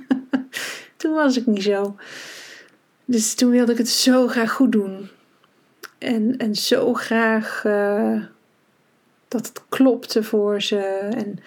toen 0.96 1.12
was 1.12 1.36
ik 1.36 1.46
niet 1.46 1.62
zo. 1.62 1.96
Dus 3.04 3.34
toen 3.34 3.50
wilde 3.50 3.72
ik 3.72 3.78
het 3.78 3.88
zo 3.88 4.28
graag 4.28 4.52
goed 4.52 4.72
doen. 4.72 5.08
En, 6.02 6.36
en 6.36 6.54
zo 6.54 6.94
graag 6.94 7.64
uh, 7.66 8.22
dat 9.28 9.46
het 9.46 9.62
klopte 9.68 10.22
voor 10.22 10.62
ze. 10.62 10.78
En 11.14 11.38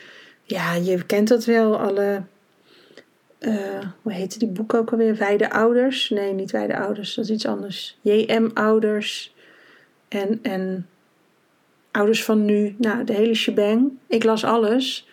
ja, 0.44 0.74
je 0.74 1.06
kent 1.06 1.28
dat 1.28 1.46
wel, 1.46 1.78
alle 1.78 2.24
uh, 3.40 3.80
hoe 4.02 4.14
heette 4.14 4.40
die 4.40 4.48
boek 4.48 4.74
ook 4.74 4.92
alweer? 4.92 5.16
Wijde 5.16 5.52
Ouders? 5.52 6.10
Nee, 6.10 6.34
niet 6.34 6.52
Wijde 6.52 6.78
Ouders, 6.78 7.16
dat 7.16 7.26
is 7.26 7.32
iets 7.32 7.46
anders. 7.46 7.98
JM-ouders 8.02 9.36
en, 10.08 10.40
en 10.42 10.88
Ouders 11.92 12.24
van 12.24 12.46
Nu. 12.46 12.76
Nou, 12.78 13.04
de 13.04 13.14
hele 13.14 13.34
shebang. 13.34 13.92
Ik 14.08 14.24
las 14.24 14.44
alles 14.44 15.08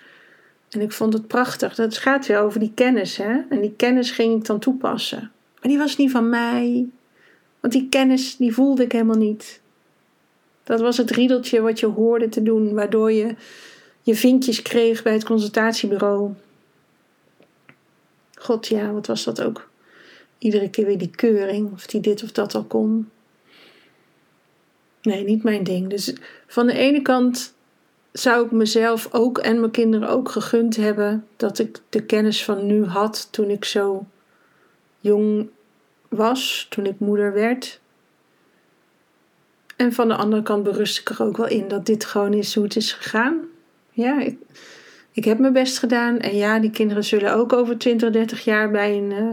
en 0.70 0.80
ik 0.80 0.92
vond 0.92 1.12
het 1.12 1.26
prachtig. 1.26 1.74
Dat 1.74 1.98
gaat 1.98 2.26
weer 2.26 2.38
over 2.38 2.60
die 2.60 2.72
kennis, 2.74 3.16
hè? 3.16 3.40
En 3.48 3.60
die 3.60 3.74
kennis 3.76 4.10
ging 4.10 4.38
ik 4.38 4.46
dan 4.46 4.58
toepassen. 4.58 5.20
Maar 5.60 5.70
die 5.70 5.78
was 5.78 5.96
niet 5.96 6.10
van 6.10 6.28
mij, 6.28 6.86
want 7.62 7.74
die 7.74 7.88
kennis 7.88 8.36
die 8.36 8.54
voelde 8.54 8.82
ik 8.82 8.92
helemaal 8.92 9.16
niet. 9.16 9.60
Dat 10.64 10.80
was 10.80 10.96
het 10.96 11.10
riedeltje 11.10 11.60
wat 11.60 11.80
je 11.80 11.86
hoorde 11.86 12.28
te 12.28 12.42
doen, 12.42 12.74
waardoor 12.74 13.12
je 13.12 13.34
je 14.02 14.14
vinkjes 14.14 14.62
kreeg 14.62 15.02
bij 15.02 15.12
het 15.12 15.24
consultatiebureau. 15.24 16.30
God 18.34 18.66
ja, 18.66 18.92
wat 18.92 19.06
was 19.06 19.24
dat 19.24 19.42
ook? 19.42 19.68
Iedere 20.38 20.70
keer 20.70 20.86
weer 20.86 20.98
die 20.98 21.10
keuring, 21.10 21.72
of 21.72 21.86
die 21.86 22.00
dit 22.00 22.22
of 22.22 22.32
dat 22.32 22.54
al 22.54 22.64
kon. 22.64 23.10
Nee, 25.02 25.24
niet 25.24 25.42
mijn 25.42 25.64
ding. 25.64 25.88
Dus 25.88 26.14
van 26.46 26.66
de 26.66 26.72
ene 26.72 27.02
kant 27.02 27.54
zou 28.12 28.44
ik 28.44 28.50
mezelf 28.50 29.08
ook 29.12 29.38
en 29.38 29.60
mijn 29.60 29.72
kinderen 29.72 30.08
ook 30.08 30.28
gegund 30.28 30.76
hebben 30.76 31.26
dat 31.36 31.58
ik 31.58 31.80
de 31.88 32.02
kennis 32.02 32.44
van 32.44 32.66
nu 32.66 32.84
had 32.84 33.28
toen 33.30 33.50
ik 33.50 33.64
zo 33.64 34.06
jong 35.00 35.48
was, 36.12 36.66
toen 36.70 36.86
ik 36.86 36.98
moeder 36.98 37.32
werd. 37.32 37.80
En 39.76 39.92
van 39.92 40.08
de 40.08 40.14
andere 40.14 40.42
kant 40.42 40.62
berust 40.62 40.98
ik 40.98 41.08
er 41.08 41.22
ook 41.22 41.36
wel 41.36 41.48
in 41.48 41.68
dat 41.68 41.86
dit 41.86 42.04
gewoon 42.04 42.34
is 42.34 42.54
hoe 42.54 42.64
het 42.64 42.76
is 42.76 42.92
gegaan. 42.92 43.40
Ja, 43.90 44.26
ik, 45.12 45.24
heb 45.24 45.38
mijn 45.38 45.52
best 45.52 45.78
gedaan. 45.78 46.18
En 46.18 46.36
ja, 46.36 46.58
die 46.58 46.70
kinderen 46.70 47.04
zullen 47.04 47.34
ook 47.34 47.52
over 47.52 47.78
20, 47.78 48.10
30 48.10 48.44
jaar 48.44 48.70
bij 48.70 48.96
een 48.96 49.10
uh, 49.10 49.28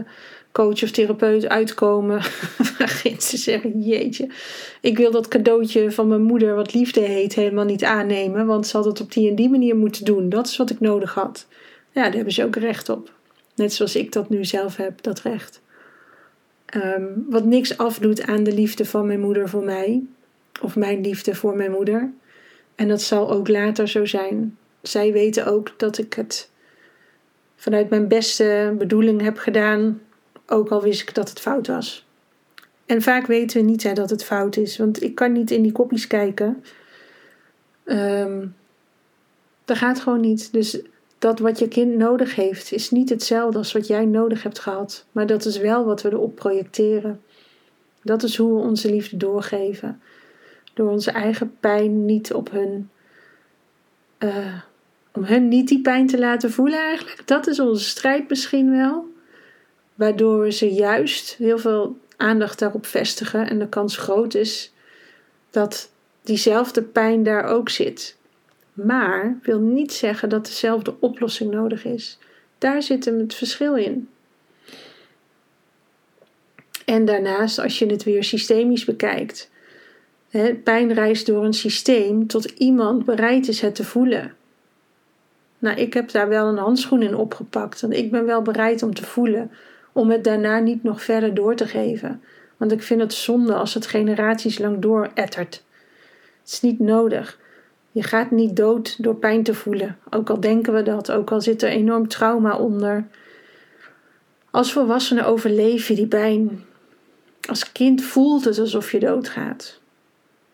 coach 0.52 0.82
of 0.82 0.90
therapeut 0.90 1.48
uitkomen. 1.48 2.20
Waarin 2.78 3.20
ze 3.20 3.36
zeggen: 3.36 3.80
Jeetje, 3.80 4.28
ik 4.80 4.96
wil 4.96 5.10
dat 5.10 5.28
cadeautje 5.28 5.90
van 5.90 6.08
mijn 6.08 6.22
moeder, 6.22 6.54
wat 6.54 6.74
liefde 6.74 7.00
heet, 7.00 7.34
helemaal 7.34 7.64
niet 7.64 7.84
aannemen. 7.84 8.46
Want 8.46 8.66
ze 8.66 8.76
had 8.76 8.86
het 8.86 9.00
op 9.00 9.12
die 9.12 9.28
en 9.28 9.34
die 9.34 9.50
manier 9.50 9.76
moeten 9.76 10.04
doen. 10.04 10.28
Dat 10.28 10.46
is 10.46 10.56
wat 10.56 10.70
ik 10.70 10.80
nodig 10.80 11.14
had. 11.14 11.46
Ja, 11.92 12.02
daar 12.02 12.14
hebben 12.14 12.32
ze 12.32 12.44
ook 12.44 12.56
recht 12.56 12.88
op. 12.88 13.12
Net 13.54 13.72
zoals 13.72 13.96
ik 13.96 14.12
dat 14.12 14.28
nu 14.28 14.44
zelf 14.44 14.76
heb, 14.76 15.02
dat 15.02 15.20
recht. 15.20 15.60
Um, 16.74 17.26
wat 17.28 17.44
niks 17.44 17.78
afdoet 17.78 18.26
aan 18.26 18.42
de 18.42 18.52
liefde 18.52 18.84
van 18.84 19.06
mijn 19.06 19.20
moeder 19.20 19.48
voor 19.48 19.64
mij. 19.64 20.02
Of 20.62 20.76
mijn 20.76 21.00
liefde 21.00 21.34
voor 21.34 21.56
mijn 21.56 21.70
moeder. 21.70 22.12
En 22.74 22.88
dat 22.88 23.02
zal 23.02 23.30
ook 23.30 23.48
later 23.48 23.88
zo 23.88 24.04
zijn 24.04 24.58
zij 24.82 25.12
weten 25.12 25.46
ook 25.46 25.74
dat 25.76 25.98
ik 25.98 26.14
het 26.14 26.50
vanuit 27.56 27.90
mijn 27.90 28.08
beste 28.08 28.74
bedoeling 28.78 29.20
heb 29.20 29.38
gedaan, 29.38 30.00
ook 30.46 30.68
al 30.68 30.82
wist 30.82 31.02
ik 31.02 31.14
dat 31.14 31.28
het 31.28 31.40
fout 31.40 31.66
was. 31.66 32.06
En 32.86 33.02
vaak 33.02 33.26
weten 33.26 33.60
we 33.60 33.66
niet 33.66 33.82
hè, 33.82 33.92
dat 33.92 34.10
het 34.10 34.24
fout 34.24 34.56
is, 34.56 34.78
want 34.78 35.02
ik 35.02 35.14
kan 35.14 35.32
niet 35.32 35.50
in 35.50 35.62
die 35.62 35.72
kopjes 35.72 36.06
kijken. 36.06 36.64
Ehm, 37.84 38.46
dat 39.64 39.76
gaat 39.76 40.00
gewoon 40.00 40.20
niet. 40.20 40.52
Dus 40.52 40.80
dat 41.20 41.38
wat 41.38 41.58
je 41.58 41.68
kind 41.68 41.96
nodig 41.96 42.34
heeft, 42.34 42.72
is 42.72 42.90
niet 42.90 43.08
hetzelfde 43.08 43.58
als 43.58 43.72
wat 43.72 43.86
jij 43.86 44.04
nodig 44.04 44.42
hebt 44.42 44.58
gehad. 44.58 45.06
Maar 45.12 45.26
dat 45.26 45.44
is 45.44 45.58
wel 45.58 45.84
wat 45.84 46.02
we 46.02 46.12
erop 46.12 46.34
projecteren. 46.34 47.20
Dat 48.02 48.22
is 48.22 48.36
hoe 48.36 48.54
we 48.54 48.60
onze 48.60 48.90
liefde 48.90 49.16
doorgeven. 49.16 50.00
Door 50.74 50.90
onze 50.90 51.10
eigen 51.10 51.56
pijn 51.60 52.04
niet 52.04 52.32
op 52.32 52.50
hun. 52.50 52.90
Uh, 54.18 54.60
om 55.12 55.24
hen 55.24 55.48
niet 55.48 55.68
die 55.68 55.80
pijn 55.80 56.06
te 56.06 56.18
laten 56.18 56.50
voelen 56.50 56.78
eigenlijk. 56.78 57.26
Dat 57.26 57.46
is 57.46 57.60
onze 57.60 57.84
strijd 57.84 58.28
misschien 58.28 58.70
wel. 58.70 59.04
Waardoor 59.94 60.40
we 60.40 60.52
ze 60.52 60.72
juist 60.72 61.34
heel 61.34 61.58
veel 61.58 61.98
aandacht 62.16 62.58
daarop 62.58 62.86
vestigen. 62.86 63.48
En 63.48 63.58
de 63.58 63.68
kans 63.68 63.96
groot 63.96 64.34
is 64.34 64.72
dat 65.50 65.90
diezelfde 66.22 66.82
pijn 66.82 67.22
daar 67.22 67.44
ook 67.44 67.68
zit. 67.68 68.18
Maar 68.84 69.38
wil 69.42 69.60
niet 69.60 69.92
zeggen 69.92 70.28
dat 70.28 70.46
dezelfde 70.46 70.94
oplossing 71.00 71.50
nodig 71.50 71.84
is. 71.84 72.18
Daar 72.58 72.82
zit 72.82 73.04
hem 73.04 73.18
het 73.18 73.34
verschil 73.34 73.76
in. 73.76 74.08
En 76.84 77.04
daarnaast, 77.04 77.58
als 77.58 77.78
je 77.78 77.86
het 77.86 78.04
weer 78.04 78.24
systemisch 78.24 78.84
bekijkt, 78.84 79.50
hè, 80.28 80.54
pijn 80.54 80.92
reist 80.92 81.26
door 81.26 81.44
een 81.44 81.54
systeem 81.54 82.26
tot 82.26 82.44
iemand 82.44 83.04
bereid 83.04 83.48
is 83.48 83.60
het 83.60 83.74
te 83.74 83.84
voelen. 83.84 84.34
Nou, 85.58 85.76
ik 85.76 85.94
heb 85.94 86.10
daar 86.10 86.28
wel 86.28 86.48
een 86.48 86.56
handschoen 86.56 87.02
in 87.02 87.16
opgepakt. 87.16 87.82
En 87.82 87.92
ik 87.92 88.10
ben 88.10 88.24
wel 88.24 88.42
bereid 88.42 88.82
om 88.82 88.94
te 88.94 89.04
voelen. 89.04 89.50
Om 89.92 90.10
het 90.10 90.24
daarna 90.24 90.58
niet 90.58 90.82
nog 90.82 91.02
verder 91.02 91.34
door 91.34 91.54
te 91.54 91.66
geven. 91.66 92.22
Want 92.56 92.72
ik 92.72 92.82
vind 92.82 93.00
het 93.00 93.12
zonde 93.12 93.54
als 93.54 93.74
het 93.74 93.86
generaties 93.86 94.58
lang 94.58 94.78
doorettert. 94.78 95.64
Het 96.42 96.52
is 96.52 96.60
niet 96.60 96.78
nodig. 96.78 97.38
Je 97.92 98.02
gaat 98.02 98.30
niet 98.30 98.56
dood 98.56 99.02
door 99.02 99.16
pijn 99.16 99.42
te 99.42 99.54
voelen. 99.54 99.98
Ook 100.10 100.30
al 100.30 100.40
denken 100.40 100.74
we 100.74 100.82
dat, 100.82 101.10
ook 101.10 101.30
al 101.30 101.40
zit 101.40 101.62
er 101.62 101.68
enorm 101.68 102.08
trauma 102.08 102.56
onder. 102.56 103.06
Als 104.50 104.72
volwassene 104.72 105.24
overleef 105.24 105.88
je 105.88 105.94
die 105.94 106.06
pijn. 106.06 106.64
Als 107.48 107.72
kind 107.72 108.02
voelt 108.02 108.44
het 108.44 108.58
alsof 108.58 108.92
je 108.92 108.98
doodgaat. 108.98 109.80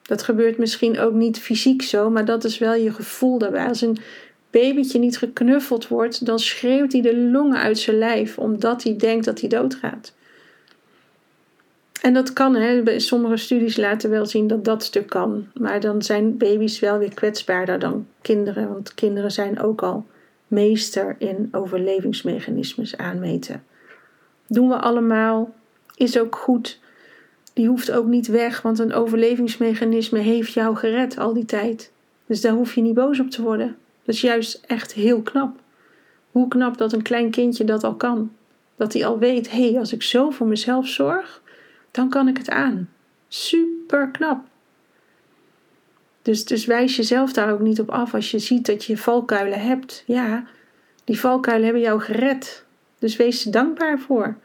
Dat 0.02 0.22
gebeurt 0.22 0.58
misschien 0.58 0.98
ook 0.98 1.12
niet 1.12 1.38
fysiek 1.38 1.82
zo, 1.82 2.10
maar 2.10 2.24
dat 2.24 2.44
is 2.44 2.58
wel 2.58 2.74
je 2.74 2.92
gevoel 2.92 3.38
daarbij. 3.38 3.68
Als 3.68 3.80
een 3.80 3.98
babytje 4.50 4.98
niet 4.98 5.18
geknuffeld 5.18 5.88
wordt, 5.88 6.26
dan 6.26 6.38
schreeuwt 6.38 6.92
hij 6.92 7.00
de 7.00 7.16
longen 7.16 7.58
uit 7.58 7.78
zijn 7.78 7.98
lijf 7.98 8.38
omdat 8.38 8.82
hij 8.82 8.96
denkt 8.96 9.24
dat 9.24 9.40
hij 9.40 9.48
doodgaat. 9.48 10.14
En 12.02 12.14
dat 12.14 12.32
kan, 12.32 12.54
hè. 12.54 12.98
sommige 12.98 13.36
studies 13.36 13.76
laten 13.76 14.10
wel 14.10 14.26
zien 14.26 14.46
dat 14.46 14.64
dat 14.64 14.82
stuk 14.82 15.08
kan. 15.08 15.46
Maar 15.54 15.80
dan 15.80 16.02
zijn 16.02 16.36
baby's 16.36 16.80
wel 16.80 16.98
weer 16.98 17.14
kwetsbaarder 17.14 17.78
dan 17.78 18.06
kinderen. 18.22 18.68
Want 18.68 18.94
kinderen 18.94 19.30
zijn 19.32 19.60
ook 19.60 19.82
al 19.82 20.06
meester 20.48 21.16
in 21.18 21.48
overlevingsmechanismes 21.52 22.96
aanmeten. 22.96 23.64
Doen 24.46 24.68
we 24.68 24.76
allemaal, 24.76 25.54
is 25.96 26.18
ook 26.18 26.36
goed. 26.36 26.80
Die 27.52 27.68
hoeft 27.68 27.90
ook 27.90 28.06
niet 28.06 28.26
weg, 28.26 28.62
want 28.62 28.78
een 28.78 28.92
overlevingsmechanisme 28.92 30.18
heeft 30.18 30.52
jou 30.52 30.76
gered 30.76 31.18
al 31.18 31.32
die 31.32 31.44
tijd. 31.44 31.92
Dus 32.26 32.40
daar 32.40 32.52
hoef 32.52 32.74
je 32.74 32.80
niet 32.80 32.94
boos 32.94 33.20
op 33.20 33.30
te 33.30 33.42
worden. 33.42 33.76
Dat 34.04 34.14
is 34.14 34.20
juist 34.20 34.64
echt 34.66 34.92
heel 34.92 35.22
knap. 35.22 35.56
Hoe 36.30 36.48
knap 36.48 36.78
dat 36.78 36.92
een 36.92 37.02
klein 37.02 37.30
kindje 37.30 37.64
dat 37.64 37.84
al 37.84 37.94
kan. 37.94 38.32
Dat 38.76 38.92
hij 38.92 39.06
al 39.06 39.18
weet, 39.18 39.50
hé, 39.50 39.70
hey, 39.70 39.78
als 39.78 39.92
ik 39.92 40.02
zo 40.02 40.30
voor 40.30 40.46
mezelf 40.46 40.86
zorg, 40.86 41.42
dan 41.96 42.08
kan 42.08 42.28
ik 42.28 42.36
het 42.36 42.50
aan. 42.50 42.88
Super 43.28 44.08
knap. 44.10 44.44
Dus, 46.22 46.44
dus 46.44 46.64
wijs 46.64 46.96
jezelf 46.96 47.32
daar 47.32 47.52
ook 47.52 47.60
niet 47.60 47.80
op 47.80 47.90
af 47.90 48.14
als 48.14 48.30
je 48.30 48.38
ziet 48.38 48.66
dat 48.66 48.84
je 48.84 48.96
valkuilen 48.96 49.60
hebt. 49.60 50.02
Ja, 50.06 50.44
die 51.04 51.20
valkuilen 51.20 51.64
hebben 51.64 51.82
jou 51.82 52.00
gered. 52.00 52.64
Dus 52.98 53.16
wees 53.16 53.44
er 53.44 53.52
dankbaar 53.52 53.98
voor. 53.98 54.36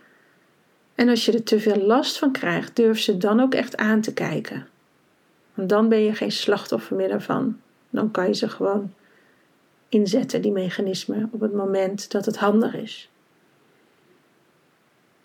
En 0.95 1.09
als 1.09 1.25
je 1.25 1.31
er 1.31 1.43
te 1.43 1.59
veel 1.59 1.77
last 1.81 2.17
van 2.17 2.31
krijgt, 2.31 2.75
durf 2.75 2.99
ze 2.99 3.17
dan 3.17 3.39
ook 3.39 3.53
echt 3.53 3.77
aan 3.77 4.01
te 4.01 4.13
kijken. 4.13 4.67
Want 5.53 5.69
dan 5.69 5.89
ben 5.89 5.99
je 5.99 6.15
geen 6.15 6.31
slachtoffer 6.31 6.95
meer 6.95 7.07
daarvan. 7.07 7.59
Dan 7.89 8.11
kan 8.11 8.27
je 8.27 8.35
ze 8.35 8.49
gewoon 8.49 8.93
inzetten, 9.89 10.41
die 10.41 10.51
mechanismen, 10.51 11.29
op 11.31 11.41
het 11.41 11.53
moment 11.53 12.11
dat 12.11 12.25
het 12.25 12.37
handig 12.37 12.75
is. 12.75 13.10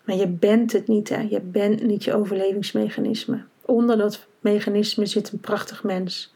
Maar 0.07 0.15
je 0.15 0.27
bent 0.27 0.71
het 0.71 0.87
niet, 0.87 1.09
hè? 1.09 1.21
Je 1.21 1.41
bent 1.41 1.83
niet 1.83 2.03
je 2.03 2.13
overlevingsmechanisme. 2.13 3.43
Onder 3.61 3.97
dat 3.97 4.27
mechanisme 4.39 5.05
zit 5.05 5.31
een 5.31 5.39
prachtig 5.39 5.83
mens, 5.83 6.35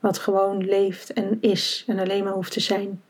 wat 0.00 0.18
gewoon 0.18 0.64
leeft 0.64 1.12
en 1.12 1.38
is 1.40 1.84
en 1.86 1.98
alleen 1.98 2.24
maar 2.24 2.32
hoeft 2.32 2.52
te 2.52 2.60
zijn. 2.60 3.02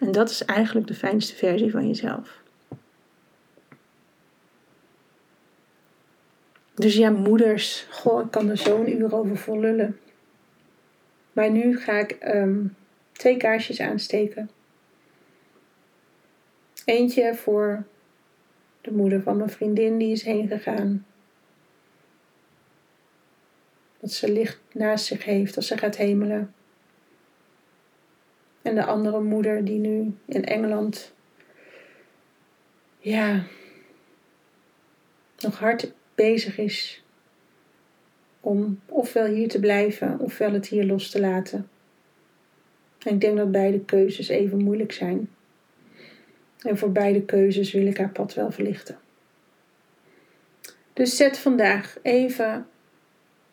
En 0.00 0.12
dat 0.12 0.30
is 0.30 0.44
eigenlijk 0.44 0.86
de 0.86 0.94
fijnste 0.94 1.34
versie 1.34 1.70
van 1.70 1.86
jezelf. 1.86 2.42
Dus 6.74 6.96
ja, 6.96 7.10
moeders, 7.10 7.86
goh, 7.90 8.24
ik 8.24 8.30
kan 8.30 8.48
er 8.48 8.56
zo 8.56 8.80
een 8.80 8.98
uur 8.98 9.14
over 9.14 9.36
vol 9.36 9.60
lullen. 9.60 9.98
Maar 11.32 11.50
nu 11.50 11.78
ga 11.78 11.92
ik 11.92 12.10
ehm, 12.10 12.66
twee 13.12 13.36
kaarsjes 13.36 13.80
aansteken. 13.80 14.50
Eentje 16.84 17.34
voor 17.34 17.84
de 18.88 18.94
moeder 18.94 19.22
van 19.22 19.36
mijn 19.36 19.50
vriendin 19.50 19.98
die 19.98 20.12
is 20.12 20.22
heen 20.22 20.48
gegaan. 20.48 21.06
Dat 24.00 24.12
ze 24.12 24.32
licht 24.32 24.58
naast 24.72 25.04
zich 25.04 25.24
heeft 25.24 25.56
als 25.56 25.66
ze 25.66 25.78
gaat 25.78 25.96
hemelen. 25.96 26.54
En 28.62 28.74
de 28.74 28.84
andere 28.84 29.20
moeder 29.20 29.64
die 29.64 29.78
nu 29.78 30.14
in 30.24 30.44
Engeland, 30.44 31.12
ja, 32.98 33.44
nog 35.38 35.58
hard 35.58 35.92
bezig 36.14 36.58
is 36.58 37.02
om 38.40 38.80
ofwel 38.86 39.26
hier 39.26 39.48
te 39.48 39.60
blijven 39.60 40.18
ofwel 40.18 40.52
het 40.52 40.68
hier 40.68 40.84
los 40.84 41.10
te 41.10 41.20
laten. 41.20 41.68
En 42.98 43.14
ik 43.14 43.20
denk 43.20 43.36
dat 43.36 43.52
beide 43.52 43.80
keuzes 43.80 44.28
even 44.28 44.62
moeilijk 44.62 44.92
zijn. 44.92 45.28
En 46.62 46.78
voor 46.78 46.92
beide 46.92 47.22
keuzes 47.22 47.72
wil 47.72 47.86
ik 47.86 47.98
haar 47.98 48.10
pad 48.10 48.34
wel 48.34 48.50
verlichten. 48.50 48.98
Dus 50.92 51.16
zet 51.16 51.38
vandaag 51.38 51.98
even 52.02 52.66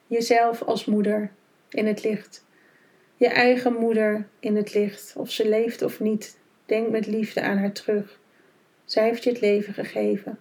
jezelf 0.07 0.61
als 0.61 0.85
moeder 0.85 1.31
in 1.69 1.87
het 1.87 2.03
licht. 2.03 2.45
Je 3.17 3.27
eigen 3.27 3.73
moeder 3.73 4.27
in 4.39 4.55
het 4.55 4.73
licht. 4.73 5.13
Of 5.15 5.31
ze 5.31 5.49
leeft 5.49 5.81
of 5.81 5.99
niet. 5.99 6.37
Denk 6.65 6.89
met 6.89 7.07
liefde 7.07 7.41
aan 7.41 7.57
haar 7.57 7.71
terug. 7.71 8.19
Zij 8.85 9.03
heeft 9.03 9.23
je 9.23 9.29
het 9.29 9.41
leven 9.41 9.73
gegeven. 9.73 10.39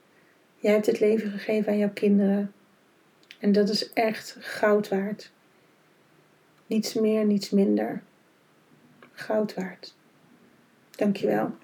Jij 0.57 0.73
hebt 0.73 0.87
het 0.87 1.01
leven 1.01 1.31
gegeven 1.31 1.73
aan 1.73 1.79
jouw 1.79 1.93
kinderen. 1.93 2.53
En 3.39 3.53
dat 3.53 3.69
is 3.69 3.93
echt 3.93 4.37
goud 4.41 4.89
waard. 4.89 5.33
Niets 6.67 6.95
meer, 6.95 7.25
niets 7.25 7.51
minder. 7.51 8.03
Goud 9.13 9.55
waard. 9.55 9.95
Dankjewel. 10.91 11.55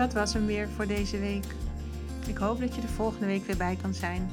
Dat 0.00 0.12
was 0.12 0.32
hem 0.32 0.46
weer 0.46 0.68
voor 0.68 0.86
deze 0.86 1.18
week. 1.18 1.44
Ik 2.26 2.36
hoop 2.36 2.60
dat 2.60 2.74
je 2.74 2.80
de 2.80 2.88
volgende 2.88 3.26
week 3.26 3.46
weer 3.46 3.56
bij 3.56 3.76
kan 3.82 3.94
zijn. 3.94 4.30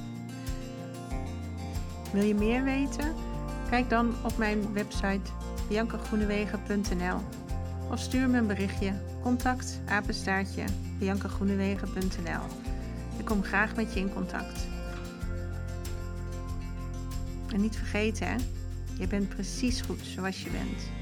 Wil 2.14 2.24
je 2.24 2.36
meer 2.36 2.64
weten? 2.64 3.14
Kijk 3.70 3.90
dan 3.90 4.16
op 4.24 4.38
mijn 4.38 4.74
website 4.74 5.32
biancagroenewegen.nl 5.68 7.18
of 7.92 8.00
stuur 8.00 8.30
me 8.30 8.38
een 8.38 8.48
berichtje. 8.48 8.94
Contact 9.22 9.80
apenstaartje 9.86 10.64
biancagroenewegen.nl 11.00 12.44
Ik 13.18 13.26
kom 13.26 13.44
graag 13.44 13.76
met 13.76 13.94
je 13.94 14.00
in 14.00 14.14
contact. 14.14 14.68
En 17.54 17.62
niet 17.62 17.76
vergeten, 17.76 18.28
hè? 18.28 18.36
je 18.98 19.08
bent 19.08 19.30
precies 19.30 19.82
goed 19.82 20.00
zoals 20.02 20.44
je 20.44 20.50
bent. 20.50 20.97